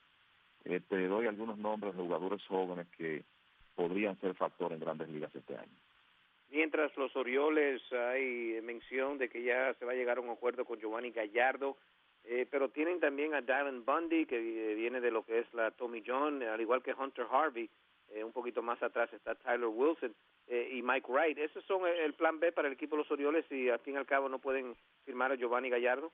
eh, 0.65 0.82
te 0.88 1.08
doy 1.08 1.27
algunos 1.27 1.58
nombres 1.58 1.95
de 1.95 2.04
jugadores 2.04 2.45
jóvenes 2.47 2.88
que 2.97 3.23
podrían 3.75 4.19
ser 4.19 4.36
factor 4.36 4.73
en 4.73 4.80
grandes 4.80 5.10
ligas 5.10 5.34
este 5.36 5.56
año. 5.56 5.71
Mientras 6.49 6.95
los 6.97 7.15
Orioles 7.15 7.82
hay 7.93 8.60
mención 8.62 9.17
de 9.17 9.30
que 9.30 9.41
ya 9.41 9.73
se 9.75 9.86
va 9.86 9.93
a 9.93 9.95
llegar 9.95 10.17
a 10.17 10.21
un 10.21 10.30
acuerdo 10.30 10.65
con 10.65 10.80
Giovanni 10.80 11.12
Gallardo, 11.12 11.77
eh, 12.25 12.45
pero 12.49 12.69
tienen 12.69 12.99
también 12.99 13.34
a 13.34 13.41
Dylan 13.41 13.86
Bundy, 13.86 14.25
que 14.25 14.39
viene 14.75 14.99
de 14.99 15.12
lo 15.12 15.23
que 15.23 15.39
es 15.39 15.54
la 15.54 15.71
Tommy 15.71 16.04
John, 16.06 16.43
al 16.43 16.60
igual 16.60 16.84
que 16.84 16.93
Hunter 16.93 17.25
Harvey, 17.32 17.69
eh, 18.10 18.23
un 18.23 18.34
poquito 18.34 18.62
más 18.62 18.82
atrás 18.84 19.12
está 19.13 19.36
Tyler 19.36 19.67
Wilson 19.67 20.13
eh, 20.52 20.70
y 20.74 20.82
Mike 20.82 21.10
Wright. 21.10 21.38
¿Esos 21.38 21.64
son 21.64 21.88
el 21.88 22.14
plan 22.14 22.38
B 22.38 22.52
para 22.52 22.68
el 22.68 22.74
equipo 22.74 22.98
de 22.98 23.04
los 23.04 23.12
Orioles 23.12 23.50
y 23.50 23.70
al 23.70 23.80
fin 23.80 23.94
y 23.94 23.98
al 23.98 24.06
cabo 24.06 24.28
no 24.28 24.40
pueden 24.40 24.76
firmar 25.06 25.32
a 25.32 25.36
Giovanni 25.36 25.70
Gallardo? 25.70 26.12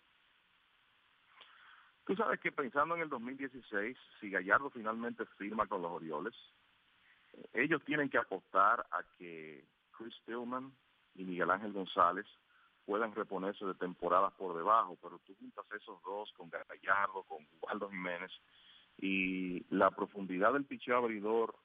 Tú 2.06 2.15
sabes 2.15 2.39
que 2.39 2.52
pensando 2.52 2.95
en 2.95 3.02
el 3.02 3.10
2016, 3.10 3.97
si 4.21 4.30
Gallardo 4.30 4.69
finalmente 4.69 5.26
firma 5.39 5.65
con 5.65 5.82
los 5.82 5.91
Orioles, 5.91 6.36
ellos 7.52 7.84
tienen 7.84 8.12
que 8.12 8.19
apostar 8.19 8.86
a 8.91 9.02
que 9.17 9.65
Chris 9.97 10.13
Tillman 10.28 10.71
y 11.15 11.23
Miguel 11.23 11.50
Ángel 11.50 11.73
González 11.73 12.28
puedan 12.86 13.15
reponerse 13.15 13.65
de 13.65 13.73
temporadas 13.73 14.34
por 14.34 14.56
debajo, 14.56 15.00
pero 15.02 15.19
tú 15.26 15.36
juntas 15.39 15.65
esos 15.76 16.00
dos 16.04 16.32
con 16.38 16.52
Gallardo, 16.52 17.23
con 17.23 17.39
Waldo 17.62 17.89
Jiménez 17.89 18.32
y 19.00 19.65
la 19.76 19.89
profundidad 19.89 20.54
del 20.54 20.65
picheo 20.65 20.97
abridor 20.97 21.56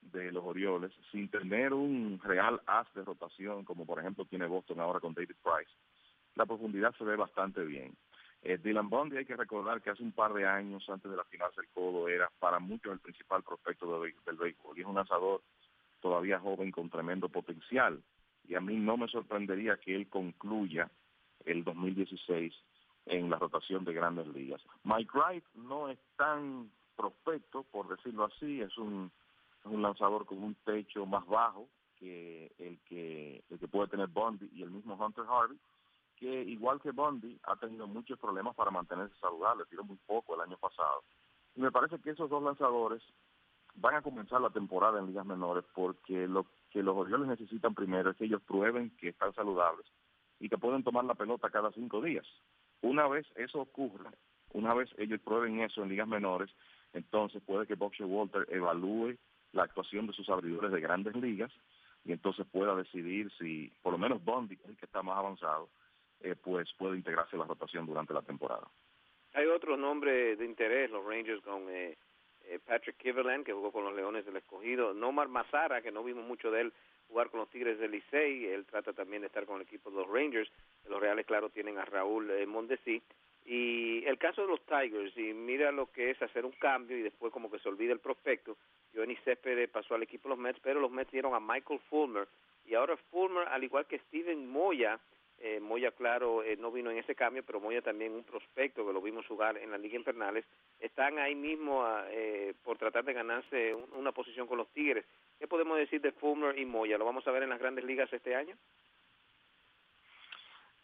de 0.00 0.32
los 0.32 0.44
Orioles 0.44 0.92
sin 1.10 1.28
tener 1.28 1.72
un 1.72 2.20
real 2.22 2.60
as 2.66 2.92
de 2.94 3.04
rotación 3.04 3.64
como 3.64 3.84
por 3.84 3.98
ejemplo 3.98 4.24
tiene 4.24 4.46
Boston 4.46 4.80
ahora 4.80 5.00
con 5.00 5.14
David 5.14 5.36
Price, 5.42 5.72
la 6.34 6.46
profundidad 6.46 6.94
se 6.96 7.04
ve 7.04 7.16
bastante 7.16 7.64
bien. 7.64 7.96
Eh, 8.42 8.58
Dylan 8.58 8.88
Bundy 8.88 9.16
hay 9.16 9.24
que 9.24 9.36
recordar 9.36 9.82
que 9.82 9.90
hace 9.90 10.02
un 10.02 10.12
par 10.12 10.32
de 10.32 10.46
años 10.46 10.88
antes 10.88 11.10
de 11.10 11.16
la 11.16 11.24
final 11.24 11.50
del 11.56 11.68
codo 11.68 12.08
era 12.08 12.30
para 12.38 12.60
muchos 12.60 12.92
el 12.92 13.00
principal 13.00 13.42
prospecto 13.42 14.00
del 14.00 14.36
béisbol 14.36 14.78
y 14.78 14.82
es 14.82 14.86
un 14.86 14.94
lanzador 14.94 15.42
todavía 16.00 16.38
joven 16.38 16.70
con 16.70 16.88
tremendo 16.88 17.28
potencial 17.28 18.00
y 18.46 18.54
a 18.54 18.60
mí 18.60 18.76
no 18.76 18.96
me 18.96 19.08
sorprendería 19.08 19.76
que 19.76 19.94
él 19.94 20.08
concluya 20.08 20.88
el 21.44 21.64
2016 21.64 22.54
en 23.06 23.30
la 23.30 23.38
rotación 23.38 23.84
de 23.84 23.92
grandes 23.92 24.26
ligas. 24.28 24.62
Mike 24.84 25.10
Wright 25.14 25.44
no 25.54 25.88
es 25.88 25.98
tan 26.16 26.70
prospecto, 26.96 27.64
por 27.64 27.88
decirlo 27.88 28.24
así, 28.24 28.60
es 28.60 28.76
un, 28.78 29.10
un 29.70 29.82
lanzador 29.82 30.26
con 30.26 30.42
un 30.42 30.54
techo 30.64 31.06
más 31.06 31.26
bajo 31.26 31.68
que 31.98 32.52
el 32.58 32.78
que 32.88 33.42
el 33.50 33.58
que 33.58 33.68
puede 33.68 33.88
tener 33.88 34.08
Bundy 34.08 34.48
y 34.52 34.62
el 34.62 34.70
mismo 34.70 34.94
Hunter 34.94 35.24
Harvey, 35.28 35.58
que 36.16 36.42
igual 36.42 36.80
que 36.80 36.92
Bundy 36.92 37.38
ha 37.44 37.56
tenido 37.56 37.86
muchos 37.86 38.18
problemas 38.18 38.54
para 38.54 38.70
mantenerse 38.70 39.14
saludable, 39.20 39.64
tiró 39.68 39.84
muy 39.84 39.98
poco 40.06 40.34
el 40.34 40.40
año 40.40 40.56
pasado. 40.58 41.02
Y 41.54 41.60
me 41.60 41.72
parece 41.72 41.98
que 42.00 42.10
esos 42.10 42.30
dos 42.30 42.42
lanzadores 42.42 43.02
van 43.74 43.94
a 43.94 44.02
comenzar 44.02 44.40
la 44.40 44.50
temporada 44.50 44.98
en 44.98 45.06
ligas 45.06 45.26
menores 45.26 45.64
porque 45.74 46.26
lo 46.26 46.46
que 46.70 46.82
los 46.82 46.96
Orioles 46.96 47.28
necesitan 47.28 47.74
primero 47.74 48.10
es 48.10 48.16
que 48.16 48.24
ellos 48.24 48.42
prueben 48.42 48.90
que 48.98 49.08
están 49.08 49.32
saludables 49.34 49.86
y 50.40 50.48
que 50.48 50.58
pueden 50.58 50.84
tomar 50.84 51.04
la 51.04 51.14
pelota 51.14 51.50
cada 51.50 51.72
cinco 51.72 52.00
días. 52.02 52.26
Una 52.82 53.08
vez 53.08 53.26
eso 53.36 53.60
ocurra, 53.60 54.12
una 54.52 54.74
vez 54.74 54.90
ellos 54.98 55.20
prueben 55.20 55.60
eso 55.60 55.82
en 55.82 55.88
ligas 55.88 56.08
menores, 56.08 56.50
entonces 56.92 57.42
puede 57.44 57.66
que 57.66 57.74
Boxer 57.74 58.06
Walter 58.06 58.46
evalúe 58.50 59.16
la 59.52 59.64
actuación 59.64 60.06
de 60.06 60.12
sus 60.12 60.28
abridores 60.28 60.70
de 60.72 60.80
grandes 60.80 61.14
ligas 61.16 61.52
y 62.04 62.12
entonces 62.12 62.46
pueda 62.50 62.74
decidir 62.74 63.30
si, 63.38 63.72
por 63.82 63.92
lo 63.92 63.98
menos 63.98 64.24
Bondi, 64.24 64.56
que 64.56 64.74
que 64.76 64.86
está 64.86 65.02
más 65.02 65.18
avanzado, 65.18 65.68
eh, 66.20 66.34
pues 66.34 66.72
puede 66.78 66.96
integrarse 66.96 67.36
la 67.36 67.44
rotación 67.44 67.86
durante 67.86 68.14
la 68.14 68.22
temporada. 68.22 68.66
Hay 69.34 69.46
otro 69.46 69.76
nombre 69.76 70.36
de 70.36 70.44
interés, 70.44 70.90
los 70.90 71.04
Rangers 71.04 71.42
con 71.42 71.68
eh, 71.68 71.96
eh, 72.46 72.58
Patrick 72.64 72.96
Kiverland, 72.96 73.44
que 73.44 73.52
jugó 73.52 73.70
con 73.70 73.84
los 73.84 73.94
Leones 73.94 74.24
del 74.24 74.36
Escogido, 74.36 74.94
Nomar 74.94 75.28
Mazara, 75.28 75.82
que 75.82 75.92
no 75.92 76.02
vimos 76.02 76.24
mucho 76.24 76.50
de 76.50 76.62
él 76.62 76.72
jugar 77.08 77.30
con 77.30 77.40
los 77.40 77.48
Tigres 77.50 77.78
del 77.78 77.90
Licey, 77.90 78.46
él 78.46 78.66
trata 78.66 78.92
también 78.92 79.22
de 79.22 79.28
estar 79.28 79.46
con 79.46 79.56
el 79.56 79.62
equipo 79.62 79.90
de 79.90 79.96
los 79.96 80.08
Rangers, 80.08 80.50
los 80.88 81.00
Reales, 81.00 81.26
claro, 81.26 81.50
tienen 81.50 81.78
a 81.78 81.84
Raúl 81.84 82.30
eh, 82.30 82.46
Mondesi, 82.46 83.02
y 83.50 84.04
el 84.04 84.18
caso 84.18 84.42
de 84.42 84.48
los 84.48 84.60
Tigers, 84.66 85.16
y 85.16 85.32
mira 85.32 85.72
lo 85.72 85.90
que 85.90 86.10
es 86.10 86.20
hacer 86.20 86.44
un 86.44 86.52
cambio 86.52 86.98
y 86.98 87.02
después 87.02 87.32
como 87.32 87.50
que 87.50 87.58
se 87.58 87.68
olvida 87.70 87.94
el 87.94 87.98
prospecto, 87.98 88.58
Johnny 88.94 89.16
Céspedes 89.24 89.70
pasó 89.70 89.94
al 89.94 90.02
equipo 90.02 90.28
de 90.28 90.34
los 90.34 90.38
Mets, 90.38 90.60
pero 90.62 90.80
los 90.80 90.90
Mets 90.90 91.10
dieron 91.10 91.34
a 91.34 91.40
Michael 91.40 91.80
Fulmer, 91.88 92.28
y 92.66 92.74
ahora 92.74 92.98
Fulmer, 93.10 93.48
al 93.48 93.64
igual 93.64 93.86
que 93.86 94.00
Steven 94.00 94.46
Moya, 94.46 95.00
eh, 95.40 95.60
Moya, 95.60 95.92
claro, 95.92 96.42
eh, 96.42 96.56
no 96.56 96.70
vino 96.70 96.90
en 96.90 96.98
ese 96.98 97.14
cambio, 97.14 97.42
pero 97.42 97.60
Moya 97.60 97.80
también 97.80 98.12
un 98.12 98.24
prospecto 98.24 98.84
que 98.84 98.92
lo 98.92 99.00
vimos 99.00 99.24
jugar 99.26 99.56
en 99.56 99.70
la 99.70 99.78
Liga 99.78 99.96
Infernales. 99.96 100.44
Están 100.80 101.18
ahí 101.18 101.36
mismo 101.36 101.86
eh, 102.10 102.54
por 102.64 102.76
tratar 102.76 103.04
de 103.04 103.12
ganarse 103.12 103.74
una 103.74 104.10
posición 104.10 104.48
con 104.48 104.58
los 104.58 104.68
Tigres. 104.70 105.06
¿Qué 105.38 105.46
podemos 105.46 105.78
decir 105.78 106.00
de 106.00 106.10
Fulmer 106.10 106.58
y 106.58 106.66
Moya? 106.66 106.98
¿Lo 106.98 107.04
vamos 107.04 107.26
a 107.26 107.30
ver 107.30 107.44
en 107.44 107.50
las 107.50 107.60
grandes 107.60 107.84
ligas 107.84 108.12
este 108.12 108.34
año? 108.34 108.56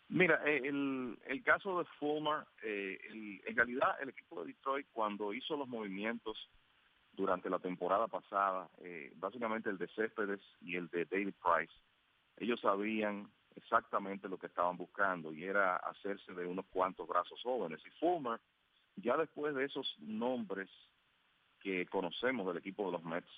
Mira, 0.08 0.40
el, 0.44 1.18
el 1.26 1.42
caso 1.42 1.78
de 1.78 1.84
Fulmer, 1.98 2.44
en 2.62 3.56
realidad 3.56 3.96
el 4.00 4.10
equipo 4.10 4.40
de 4.42 4.52
Detroit 4.52 4.86
cuando 4.92 5.32
hizo 5.32 5.56
los 5.56 5.66
movimientos 5.66 6.50
durante 7.12 7.48
la 7.48 7.58
temporada 7.58 8.06
pasada, 8.06 8.68
básicamente 9.16 9.70
el 9.70 9.78
de 9.78 9.88
Céspedes 9.88 10.40
y 10.60 10.76
el 10.76 10.88
de 10.88 11.06
David 11.06 11.34
Price, 11.42 11.72
ellos 12.36 12.60
sabían 12.60 13.30
exactamente 13.56 14.28
lo 14.28 14.38
que 14.38 14.46
estaban 14.46 14.76
buscando 14.76 15.32
y 15.32 15.44
era 15.44 15.76
hacerse 15.76 16.32
de 16.34 16.46
unos 16.46 16.66
cuantos 16.66 17.08
brazos 17.08 17.40
jóvenes. 17.42 17.80
Y 17.86 17.90
Fulmer, 17.98 18.40
ya 18.96 19.16
después 19.16 19.54
de 19.54 19.64
esos 19.64 19.96
nombres 20.00 20.68
que 21.60 21.86
conocemos 21.86 22.46
del 22.46 22.58
equipo 22.58 22.86
de 22.86 22.92
los 22.92 23.04
Mets, 23.04 23.30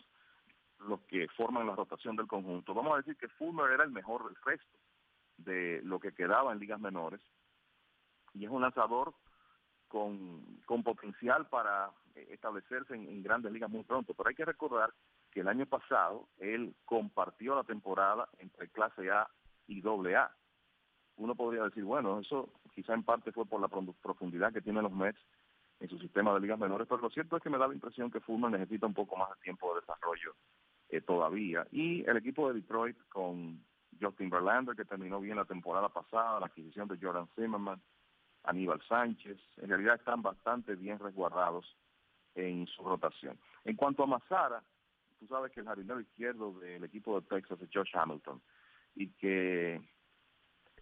los 0.80 1.00
que 1.02 1.28
forman 1.28 1.66
la 1.66 1.76
rotación 1.76 2.16
del 2.16 2.26
conjunto, 2.26 2.74
vamos 2.74 2.94
a 2.94 2.96
decir 2.98 3.16
que 3.16 3.28
Fulmer 3.28 3.70
era 3.70 3.84
el 3.84 3.90
mejor 3.90 4.24
del 4.24 4.36
resto 4.44 4.78
de 5.38 5.80
lo 5.82 6.00
que 6.00 6.12
quedaba 6.12 6.52
en 6.52 6.58
ligas 6.58 6.80
menores 6.80 7.20
y 8.34 8.44
es 8.44 8.50
un 8.50 8.62
lanzador 8.62 9.14
con, 9.88 10.60
con 10.66 10.82
potencial 10.82 11.46
para 11.48 11.90
establecerse 12.14 12.94
en, 12.94 13.08
en 13.08 13.22
grandes 13.22 13.52
ligas 13.52 13.70
muy 13.70 13.84
pronto, 13.84 14.14
pero 14.14 14.28
hay 14.28 14.34
que 14.34 14.44
recordar 14.44 14.92
que 15.30 15.40
el 15.40 15.48
año 15.48 15.66
pasado 15.66 16.28
él 16.38 16.74
compartió 16.84 17.54
la 17.54 17.64
temporada 17.64 18.28
entre 18.38 18.68
clase 18.68 19.10
A 19.10 19.28
y 19.66 19.80
doble 19.80 20.16
A. 20.16 20.30
Uno 21.16 21.34
podría 21.34 21.64
decir, 21.64 21.84
bueno, 21.84 22.20
eso 22.20 22.50
quizá 22.74 22.94
en 22.94 23.02
parte 23.02 23.32
fue 23.32 23.46
por 23.46 23.60
la 23.60 23.68
profundidad 23.68 24.52
que 24.52 24.60
tienen 24.60 24.82
los 24.82 24.92
Mets 24.92 25.20
en 25.80 25.88
su 25.88 25.98
sistema 25.98 26.32
de 26.34 26.40
ligas 26.40 26.58
menores, 26.58 26.86
pero 26.88 27.02
lo 27.02 27.10
cierto 27.10 27.36
es 27.36 27.42
que 27.42 27.50
me 27.50 27.58
da 27.58 27.68
la 27.68 27.74
impresión 27.74 28.10
que 28.10 28.20
Fulmer 28.20 28.50
necesita 28.50 28.86
un 28.86 28.94
poco 28.94 29.16
más 29.16 29.30
de 29.30 29.42
tiempo 29.42 29.74
de 29.74 29.80
desarrollo 29.80 30.34
eh, 30.88 31.00
todavía. 31.00 31.66
Y 31.70 32.08
el 32.08 32.16
equipo 32.16 32.48
de 32.48 32.60
Detroit 32.60 32.96
con 33.08 33.62
Justin 34.00 34.30
Verlander, 34.30 34.76
que 34.76 34.84
terminó 34.84 35.20
bien 35.20 35.36
la 35.36 35.44
temporada 35.44 35.88
pasada, 35.88 36.40
la 36.40 36.46
adquisición 36.46 36.88
de 36.88 36.98
Jordan 37.00 37.28
Zimmerman, 37.34 37.80
Aníbal 38.44 38.80
Sánchez, 38.88 39.38
en 39.56 39.68
realidad 39.68 39.96
están 39.96 40.22
bastante 40.22 40.76
bien 40.76 40.98
resguardados 40.98 41.76
en 42.34 42.66
su 42.68 42.82
rotación. 42.84 43.38
En 43.64 43.76
cuanto 43.76 44.04
a 44.04 44.06
Mazara, 44.06 44.62
tú 45.18 45.26
sabes 45.26 45.50
que 45.52 45.60
el 45.60 45.66
jardinero 45.66 46.00
izquierdo 46.00 46.52
del 46.60 46.84
equipo 46.84 47.20
de 47.20 47.26
Texas 47.26 47.60
es 47.60 47.68
Josh 47.72 47.96
Hamilton 47.96 48.40
y 48.94 49.08
que 49.14 49.80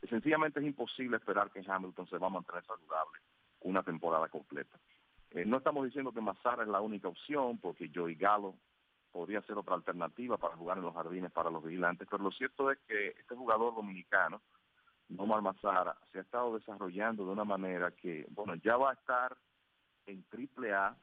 sencillamente 0.08 0.60
es 0.60 0.66
imposible 0.66 1.16
esperar 1.16 1.50
que 1.50 1.64
Hamilton 1.66 2.06
se 2.08 2.18
va 2.18 2.26
a 2.26 2.30
mantener 2.30 2.64
saludable 2.64 3.20
una 3.60 3.82
temporada 3.82 4.28
completa. 4.28 4.78
Eh, 5.30 5.44
no 5.44 5.58
estamos 5.58 5.84
diciendo 5.84 6.12
que 6.12 6.20
Mazara 6.20 6.62
es 6.62 6.68
la 6.68 6.80
única 6.80 7.08
opción, 7.08 7.58
porque 7.58 7.90
Joey 7.92 8.14
Galo 8.14 8.56
podría 9.14 9.40
ser 9.42 9.56
otra 9.56 9.76
alternativa 9.76 10.36
para 10.36 10.56
jugar 10.56 10.78
en 10.78 10.82
los 10.82 10.92
jardines 10.92 11.30
para 11.30 11.48
los 11.48 11.62
vigilantes, 11.62 12.08
pero 12.10 12.24
lo 12.24 12.32
cierto 12.32 12.72
es 12.72 12.80
que 12.80 13.10
este 13.10 13.36
jugador 13.36 13.72
dominicano, 13.72 14.42
Nomar 15.08 15.40
Mazara, 15.40 15.96
se 16.10 16.18
ha 16.18 16.22
estado 16.22 16.58
desarrollando 16.58 17.24
de 17.24 17.30
una 17.30 17.44
manera 17.44 17.92
que, 17.92 18.26
bueno, 18.30 18.56
ya 18.56 18.76
va 18.76 18.90
a 18.90 18.94
estar 18.94 19.36
en 20.06 20.24
triple 20.24 20.74
A 20.74 20.96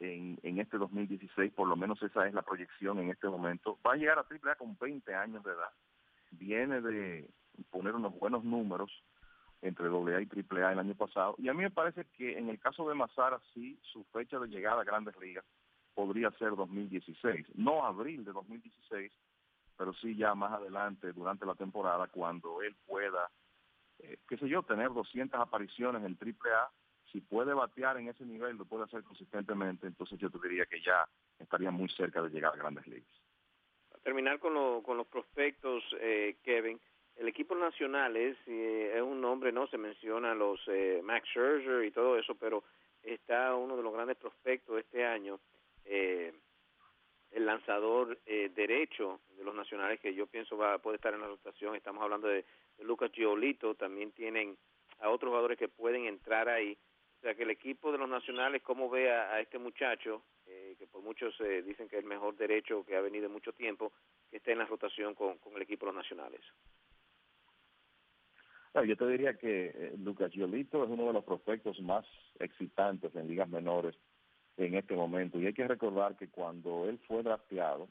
en, 0.00 0.38
en 0.42 0.60
este 0.60 0.76
2016, 0.76 1.50
por 1.54 1.66
lo 1.66 1.76
menos 1.76 2.02
esa 2.02 2.28
es 2.28 2.34
la 2.34 2.42
proyección 2.42 2.98
en 2.98 3.08
este 3.08 3.26
momento, 3.26 3.78
va 3.86 3.94
a 3.94 3.96
llegar 3.96 4.18
a 4.18 4.24
triple 4.24 4.50
A 4.50 4.56
con 4.56 4.76
20 4.76 5.14
años 5.14 5.42
de 5.44 5.52
edad 5.52 5.72
viene 6.32 6.82
de 6.82 7.30
poner 7.70 7.94
unos 7.94 8.18
buenos 8.18 8.44
números 8.44 8.92
entre 9.62 9.86
AA 9.86 10.20
y 10.20 10.28
AAA 10.28 10.72
el 10.72 10.78
año 10.78 10.94
pasado. 10.94 11.34
Y 11.38 11.48
a 11.48 11.54
mí 11.54 11.62
me 11.62 11.70
parece 11.70 12.04
que 12.16 12.36
en 12.36 12.50
el 12.50 12.58
caso 12.58 12.86
de 12.86 12.94
Mazara, 12.94 13.40
sí, 13.54 13.80
su 13.92 14.04
fecha 14.12 14.38
de 14.38 14.48
llegada 14.48 14.82
a 14.82 14.84
grandes 14.84 15.16
ligas 15.16 15.44
podría 15.98 16.30
ser 16.38 16.54
2016. 16.54 17.56
No 17.56 17.84
abril 17.84 18.24
de 18.24 18.32
2016, 18.32 19.10
pero 19.76 19.92
sí 19.94 20.14
ya 20.14 20.32
más 20.36 20.52
adelante 20.52 21.12
durante 21.12 21.44
la 21.44 21.56
temporada 21.56 22.06
cuando 22.06 22.62
él 22.62 22.76
pueda, 22.86 23.28
eh, 23.98 24.18
qué 24.28 24.36
sé 24.36 24.48
yo, 24.48 24.62
tener 24.62 24.92
200 24.92 25.40
apariciones 25.40 26.04
en 26.04 26.16
AAA. 26.16 26.70
Si 27.10 27.20
puede 27.20 27.52
batear 27.52 27.96
en 27.96 28.08
ese 28.08 28.24
nivel, 28.24 28.56
lo 28.56 28.64
puede 28.64 28.84
hacer 28.84 29.02
consistentemente, 29.02 29.88
entonces 29.88 30.20
yo 30.20 30.30
te 30.30 30.38
diría 30.46 30.66
que 30.66 30.80
ya 30.80 31.04
estaría 31.36 31.72
muy 31.72 31.88
cerca 31.88 32.22
de 32.22 32.28
llegar 32.28 32.52
a 32.54 32.58
grandes 32.58 32.86
ligas 32.86 33.18
terminar 34.04 34.38
con, 34.38 34.54
lo, 34.54 34.82
con 34.82 34.96
los 34.96 35.06
prospectos, 35.06 35.84
eh, 36.00 36.36
Kevin. 36.42 36.80
El 37.16 37.28
equipo 37.28 37.54
nacional 37.54 38.16
es, 38.16 38.36
eh, 38.46 38.92
es 38.94 39.02
un 39.02 39.20
nombre, 39.20 39.52
no 39.52 39.66
se 39.66 39.76
menciona 39.76 40.34
los 40.34 40.60
eh, 40.68 41.00
Max 41.02 41.28
Scherzer 41.28 41.84
y 41.84 41.90
todo 41.90 42.16
eso, 42.16 42.34
pero 42.36 42.62
está 43.02 43.54
uno 43.54 43.76
de 43.76 43.82
los 43.82 43.92
grandes 43.92 44.16
prospectos 44.16 44.78
este 44.78 45.04
año, 45.04 45.40
eh, 45.88 46.32
el 47.30 47.46
lanzador 47.46 48.18
eh, 48.26 48.50
derecho 48.54 49.20
de 49.36 49.44
los 49.44 49.54
nacionales 49.54 50.00
que 50.00 50.14
yo 50.14 50.26
pienso 50.26 50.56
va 50.56 50.78
puede 50.78 50.96
estar 50.96 51.14
en 51.14 51.20
la 51.20 51.26
rotación. 51.26 51.74
Estamos 51.74 52.02
hablando 52.02 52.28
de, 52.28 52.44
Lucas 52.80 53.10
Giolito, 53.12 53.74
también 53.74 54.12
tienen 54.12 54.56
a 55.00 55.10
otros 55.10 55.30
jugadores 55.30 55.58
que 55.58 55.68
pueden 55.68 56.06
entrar 56.06 56.48
ahí. 56.48 56.78
O 57.18 57.20
sea 57.20 57.34
que 57.34 57.42
el 57.42 57.50
equipo 57.50 57.90
de 57.90 57.98
los 57.98 58.08
nacionales, 58.08 58.62
¿cómo 58.62 58.88
ve 58.88 59.10
a, 59.10 59.40
este 59.40 59.58
muchacho 59.58 60.22
que 60.78 60.86
por 60.86 61.02
muchos 61.02 61.34
eh, 61.40 61.62
dicen 61.62 61.88
que 61.88 61.96
es 61.96 62.02
el 62.02 62.08
mejor 62.08 62.36
derecho 62.36 62.84
que 62.84 62.96
ha 62.96 63.00
venido 63.00 63.26
en 63.26 63.32
mucho 63.32 63.52
tiempo, 63.52 63.92
que 64.30 64.36
esté 64.36 64.52
en 64.52 64.58
la 64.58 64.66
rotación 64.66 65.14
con, 65.14 65.38
el 65.54 65.62
equipo 65.62 65.86
de 65.86 65.92
los 65.92 66.02
nacionales. 66.02 66.40
yo 68.86 68.96
te 68.96 69.06
diría 69.08 69.36
que 69.36 69.72
eh, 69.74 69.94
Lucas 69.98 70.30
Giolito 70.30 70.84
es 70.84 70.90
uno 70.90 71.08
de 71.08 71.12
los 71.14 71.24
prospectos 71.24 71.80
más 71.80 72.06
excitantes 72.38 73.14
en 73.16 73.26
ligas 73.26 73.48
menores 73.48 73.96
en 74.58 74.74
este 74.74 74.94
momento. 74.94 75.38
Y 75.38 75.46
hay 75.46 75.54
que 75.54 75.66
recordar 75.66 76.16
que 76.16 76.28
cuando 76.28 76.88
él 76.88 76.98
fue 77.06 77.22
drafteado 77.22 77.88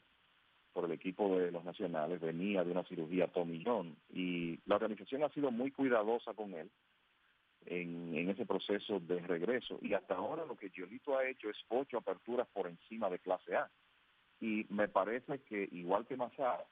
por 0.72 0.84
el 0.84 0.92
equipo 0.92 1.36
de 1.38 1.50
los 1.50 1.64
nacionales, 1.64 2.20
venía 2.20 2.62
de 2.62 2.70
una 2.70 2.84
cirugía 2.84 3.26
tomillón 3.28 3.96
y 4.10 4.60
la 4.66 4.76
organización 4.76 5.24
ha 5.24 5.30
sido 5.30 5.50
muy 5.50 5.72
cuidadosa 5.72 6.34
con 6.34 6.54
él 6.54 6.70
en, 7.66 8.28
ese 8.28 8.46
proceso 8.46 9.00
de 9.00 9.18
regreso. 9.20 9.78
Y 9.82 9.94
hasta 9.94 10.14
ahora 10.14 10.44
lo 10.44 10.56
que 10.56 10.70
Giolito 10.70 11.16
ha 11.16 11.26
hecho 11.26 11.50
es 11.50 11.56
ocho 11.68 11.98
aperturas 11.98 12.46
por 12.52 12.68
encima 12.68 13.08
de 13.10 13.18
clase 13.18 13.56
A. 13.56 13.70
Y 14.40 14.66
me 14.68 14.88
parece 14.88 15.40
que, 15.40 15.68
igual 15.72 16.06
que 16.06 16.16
Mazara, 16.16 16.64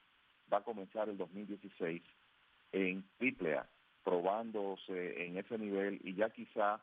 va 0.52 0.58
a 0.58 0.64
comenzar 0.64 1.08
el 1.08 1.16
2016 1.16 2.02
en 2.72 3.04
triple 3.18 3.56
A, 3.56 3.68
probándose 4.04 5.26
en 5.26 5.38
ese 5.38 5.58
nivel 5.58 6.00
y 6.04 6.14
ya 6.14 6.30
quizá 6.30 6.80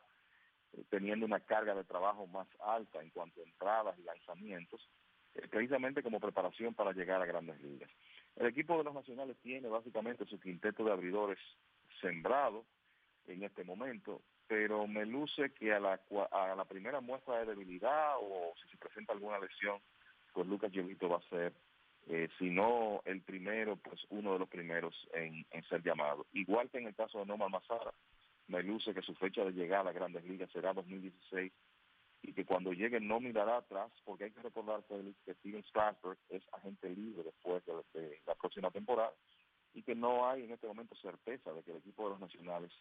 teniendo 0.90 1.26
una 1.26 1.40
carga 1.40 1.74
de 1.74 1.84
trabajo 1.84 2.26
más 2.26 2.48
alta 2.60 3.02
en 3.02 3.10
cuanto 3.10 3.40
a 3.40 3.44
entradas 3.44 3.98
y 3.98 4.02
lanzamientos, 4.02 4.88
eh, 5.34 5.46
precisamente 5.48 6.02
como 6.02 6.20
preparación 6.20 6.74
para 6.74 6.92
llegar 6.92 7.20
a 7.22 7.26
grandes 7.26 7.60
ligas. 7.60 7.90
El 8.36 8.46
equipo 8.46 8.76
de 8.76 8.84
los 8.84 8.94
nacionales 8.94 9.36
tiene 9.42 9.68
básicamente 9.68 10.24
su 10.26 10.40
quinteto 10.40 10.84
de 10.84 10.92
abridores 10.92 11.38
sembrado, 12.00 12.64
en 13.26 13.42
este 13.42 13.64
momento, 13.64 14.22
pero 14.46 14.86
me 14.86 15.06
luce 15.06 15.52
que 15.54 15.72
a 15.72 15.80
la, 15.80 16.00
a 16.30 16.54
la 16.54 16.64
primera 16.64 17.00
muestra 17.00 17.38
de 17.38 17.46
debilidad 17.46 18.16
o 18.20 18.52
si 18.60 18.68
se 18.68 18.76
presenta 18.76 19.12
alguna 19.12 19.38
lesión, 19.38 19.80
pues 20.32 20.46
Lucas 20.46 20.72
Giolito 20.72 21.08
va 21.08 21.18
a 21.18 21.28
ser, 21.30 21.52
eh, 22.08 22.28
si 22.38 22.50
no 22.50 23.00
el 23.04 23.22
primero, 23.22 23.76
pues 23.76 24.00
uno 24.10 24.34
de 24.34 24.38
los 24.40 24.48
primeros 24.48 24.94
en, 25.14 25.46
en 25.50 25.64
ser 25.64 25.82
llamado. 25.82 26.26
Igual 26.32 26.68
que 26.70 26.78
en 26.78 26.88
el 26.88 26.94
caso 26.94 27.18
de 27.20 27.26
Norman 27.26 27.50
Mazara, 27.50 27.94
me 28.48 28.62
luce 28.62 28.94
que 28.94 29.02
su 29.02 29.14
fecha 29.14 29.44
de 29.44 29.52
llegada 29.52 29.90
a 29.90 29.92
Grandes 29.94 30.24
Ligas 30.24 30.50
será 30.52 30.72
2016 30.72 31.52
y 32.22 32.32
que 32.32 32.44
cuando 32.44 32.72
llegue 32.72 33.00
no 33.00 33.20
mirará 33.20 33.58
atrás, 33.58 33.90
porque 34.04 34.24
hay 34.24 34.30
que 34.30 34.42
recordar 34.42 34.82
que 34.84 35.34
Steven 35.34 35.64
Strasberg 35.64 36.18
es 36.30 36.42
agente 36.52 36.88
libre 36.88 37.22
después 37.22 37.62
de 37.66 38.20
la 38.26 38.34
próxima 38.34 38.70
temporada 38.70 39.12
y 39.74 39.82
que 39.82 39.94
no 39.94 40.28
hay 40.28 40.44
en 40.44 40.52
este 40.52 40.66
momento 40.66 40.94
certeza 40.96 41.52
de 41.52 41.62
que 41.62 41.72
el 41.72 41.78
equipo 41.78 42.04
de 42.04 42.10
los 42.10 42.20
nacionales 42.20 42.72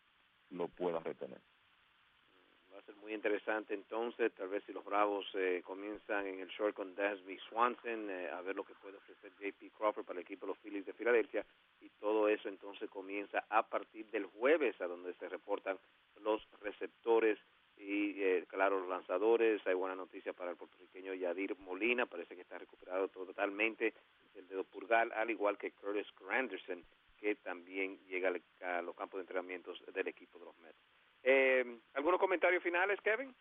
lo 0.50 0.68
pueda 0.70 1.00
retener. 1.00 1.42
A 2.84 2.86
ser 2.86 2.98
muy 2.98 3.14
interesante 3.14 3.74
entonces, 3.74 4.34
tal 4.34 4.50
vez 4.50 4.62
si 4.66 4.74
los 4.74 4.84
Bravos 4.84 5.26
eh, 5.36 5.62
comienzan 5.64 6.28
en 6.28 6.42
el 6.42 6.50
short 6.50 6.76
con 6.76 6.94
Dasby 6.94 7.40
Swanson, 7.48 8.10
eh, 8.10 8.30
a 8.30 8.42
ver 8.42 8.58
lo 8.58 8.66
que 8.66 8.74
puede 8.74 8.98
ofrecer 8.98 9.32
JP 9.40 9.72
Crawford 9.78 10.04
para 10.04 10.20
el 10.20 10.26
equipo 10.26 10.46
de 10.46 10.52
los 10.52 10.58
Phillies 10.58 10.86
de 10.86 10.92
Filadelfia, 10.92 11.46
y 11.80 11.88
todo 12.02 12.28
eso 12.28 12.50
entonces 12.50 12.90
comienza 12.90 13.46
a 13.48 13.64
partir 13.64 14.06
del 14.08 14.26
jueves, 14.26 14.80
a 14.82 14.88
donde 14.88 15.14
se 15.14 15.30
reportan 15.30 15.80
los 16.24 16.46
receptores 16.60 17.40
y, 17.78 18.22
eh, 18.22 18.44
claro, 18.50 18.82
los 18.82 18.90
lanzadores. 18.90 19.66
Hay 19.66 19.76
buena 19.76 19.96
noticia 19.96 20.34
para 20.34 20.52
el 20.52 20.58
puertorriqueño 20.58 21.14
Yadir 21.14 21.58
Molina, 21.60 22.06
parece 22.06 22.36
que 22.36 22.42
está 22.42 22.58
recuperado 22.58 23.08
totalmente 23.08 23.94
el 24.36 24.46
dedo 24.50 24.66
purgal, 24.66 25.10
al 25.14 25.30
igual 25.30 25.58
que 25.58 25.72
Curtis 25.72 26.08
Granderson, 26.20 26.84
que 27.18 27.36
también 27.36 27.98
llega 28.10 28.34
a 28.60 28.82
los 28.82 28.94
campos 28.98 29.20
de 29.20 29.22
entrenamientos 29.22 29.82
del 29.94 30.10
equipo 30.10 30.38
de 30.38 30.46
los 30.46 30.58
Mets. 30.58 30.93
Eh, 31.24 31.80
¿Algunos 31.94 32.20
comentarios 32.20 32.62
finales, 32.62 33.00
Kevin? 33.02 33.34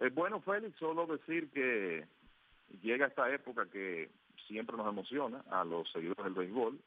Eh, 0.00 0.10
bueno, 0.12 0.40
Félix, 0.40 0.78
solo 0.78 1.06
decir 1.06 1.50
que 1.50 2.06
llega 2.80 3.06
esta 3.06 3.32
época 3.32 3.68
que 3.68 4.10
siempre 4.46 4.76
nos 4.76 4.88
emociona 4.88 5.44
a 5.50 5.64
los 5.64 5.90
seguidores 5.90 6.24
del 6.24 6.34
béisbol. 6.34 6.78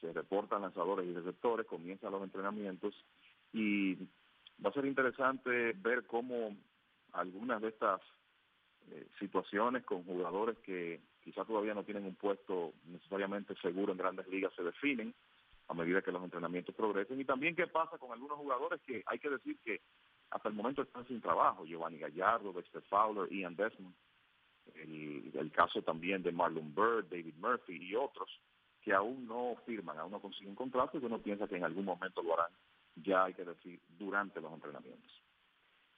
Se 0.00 0.12
reportan 0.12 0.62
lanzadores 0.62 1.06
y 1.06 1.14
receptores, 1.14 1.66
comienzan 1.66 2.12
los 2.12 2.22
entrenamientos 2.22 2.94
y 3.52 3.96
va 4.64 4.70
a 4.70 4.72
ser 4.72 4.86
interesante 4.86 5.72
ver 5.76 6.06
cómo 6.06 6.56
algunas 7.12 7.60
de 7.60 7.68
estas 7.68 8.00
eh, 8.90 9.06
situaciones 9.18 9.84
con 9.84 10.04
jugadores 10.04 10.56
que 10.58 11.00
quizás 11.22 11.46
todavía 11.46 11.74
no 11.74 11.84
tienen 11.84 12.04
un 12.04 12.14
puesto 12.14 12.72
necesariamente 12.84 13.54
seguro 13.56 13.92
en 13.92 13.98
grandes 13.98 14.26
ligas 14.28 14.54
se 14.54 14.62
definen 14.62 15.14
a 15.70 15.74
medida 15.74 16.02
que 16.02 16.10
los 16.10 16.24
entrenamientos 16.24 16.74
progresen. 16.74 17.20
Y 17.20 17.24
también 17.24 17.54
qué 17.54 17.68
pasa 17.68 17.96
con 17.96 18.10
algunos 18.10 18.36
jugadores 18.38 18.80
que 18.82 19.04
hay 19.06 19.18
que 19.20 19.30
decir 19.30 19.56
que 19.64 19.80
hasta 20.30 20.48
el 20.48 20.54
momento 20.54 20.82
están 20.82 21.06
sin 21.06 21.20
trabajo, 21.20 21.64
Giovanni 21.64 21.98
Gallardo, 21.98 22.52
Dexter 22.52 22.82
Fowler, 22.82 23.32
Ian 23.32 23.54
Desmond, 23.54 23.94
el, 24.74 25.52
caso 25.52 25.80
también 25.82 26.22
de 26.22 26.32
Marlon 26.32 26.74
Bird, 26.74 27.06
David 27.08 27.34
Murphy 27.38 27.76
y 27.80 27.94
otros 27.94 28.28
que 28.82 28.92
aún 28.92 29.26
no 29.26 29.56
firman, 29.64 29.98
aún 29.98 30.10
no 30.10 30.20
consiguen 30.20 30.54
contrato 30.54 30.98
y 30.98 31.04
uno 31.04 31.22
piensa 31.22 31.46
que 31.46 31.56
en 31.56 31.64
algún 31.64 31.84
momento 31.84 32.22
lo 32.22 32.34
harán, 32.34 32.52
ya 32.96 33.24
hay 33.24 33.34
que 33.34 33.44
decir, 33.44 33.78
durante 33.88 34.40
los 34.40 34.52
entrenamientos. 34.52 35.22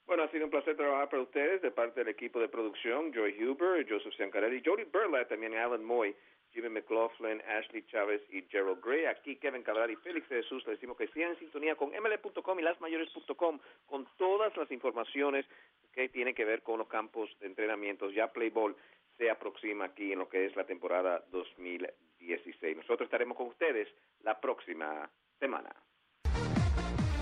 Bueno, 0.05 0.23
ha 0.23 0.31
sido 0.31 0.45
un 0.45 0.51
placer 0.51 0.75
trabajar 0.75 1.09
para 1.09 1.23
ustedes 1.23 1.61
de 1.61 1.71
parte 1.71 2.01
del 2.01 2.09
equipo 2.09 2.39
de 2.39 2.49
producción, 2.49 3.11
Joy 3.13 3.43
Huber, 3.43 3.87
Joseph 3.89 4.13
Ciancarelli, 4.17 4.61
Jody 4.63 4.83
Burlett, 4.83 5.29
también 5.29 5.55
Alan 5.55 5.83
Moy, 5.83 6.13
Jimmy 6.53 6.69
McLaughlin, 6.69 7.41
Ashley 7.41 7.83
Chávez 7.87 8.21
y 8.29 8.43
Gerald 8.43 8.83
Gray. 8.83 9.05
Aquí 9.05 9.35
Kevin 9.37 9.63
Cabral 9.63 9.91
y 9.91 9.95
Félix 9.97 10.29
de 10.29 10.43
Jesús 10.43 10.65
le 10.65 10.73
decimos 10.73 10.97
que 10.97 11.07
sigan 11.07 11.31
en 11.31 11.39
sintonía 11.39 11.75
con 11.75 11.89
ml.com 11.89 12.59
y 12.59 12.63
lasmayores.com 12.63 13.59
con 13.85 14.07
todas 14.17 14.55
las 14.55 14.71
informaciones 14.71 15.45
que 15.91 16.09
tienen 16.09 16.35
que 16.35 16.45
ver 16.45 16.61
con 16.61 16.79
los 16.79 16.87
campos 16.87 17.29
de 17.39 17.47
entrenamientos. 17.47 18.13
Ya 18.13 18.31
Playball 18.31 18.75
se 19.17 19.29
aproxima 19.29 19.85
aquí 19.85 20.11
en 20.11 20.19
lo 20.19 20.29
que 20.29 20.45
es 20.45 20.55
la 20.55 20.65
temporada 20.65 21.23
2016. 21.31 22.77
Nosotros 22.77 23.07
estaremos 23.07 23.37
con 23.37 23.47
ustedes 23.47 23.87
la 24.21 24.39
próxima 24.39 25.09
semana. 25.39 25.73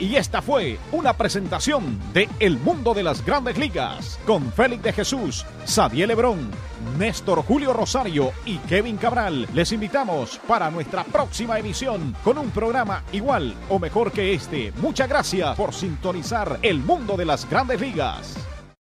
Y 0.02 0.16
esta 0.16 0.42
fue 0.42 0.80
una 0.92 1.14
presentación 1.14 2.00
de 2.12 2.28
El 2.40 2.58
Mundo 2.58 2.96
de 2.96 3.04
las 3.04 3.24
Grandes 3.24 3.56
Ligas 3.60 4.20
con 4.26 4.52
Félix 4.52 4.82
de 4.82 4.94
Jesús, 4.94 5.46
Xavier 5.68 6.08
Lebrón, 6.08 6.50
Néstor 6.98 7.44
Julio 7.44 7.72
Rosario 7.72 8.32
y 8.44 8.58
Kevin 8.58 8.98
Cabral. 8.98 9.48
Les 9.54 9.72
invitamos 9.72 10.40
para 10.48 10.72
nuestra 10.72 11.04
próxima 11.04 11.60
emisión 11.60 12.16
con 12.24 12.40
un 12.40 12.50
programa 12.50 13.04
igual 13.12 13.54
o 13.70 13.78
mejor 13.78 14.12
que 14.12 14.34
este. 14.34 14.74
Muchas 14.78 15.08
gracias 15.08 15.56
por 15.56 15.72
sintonizar 15.72 16.58
El 16.64 16.80
Mundo 16.80 17.16
de 17.16 17.26
las 17.26 17.48
Grandes 17.48 17.80
Ligas. 17.80 18.51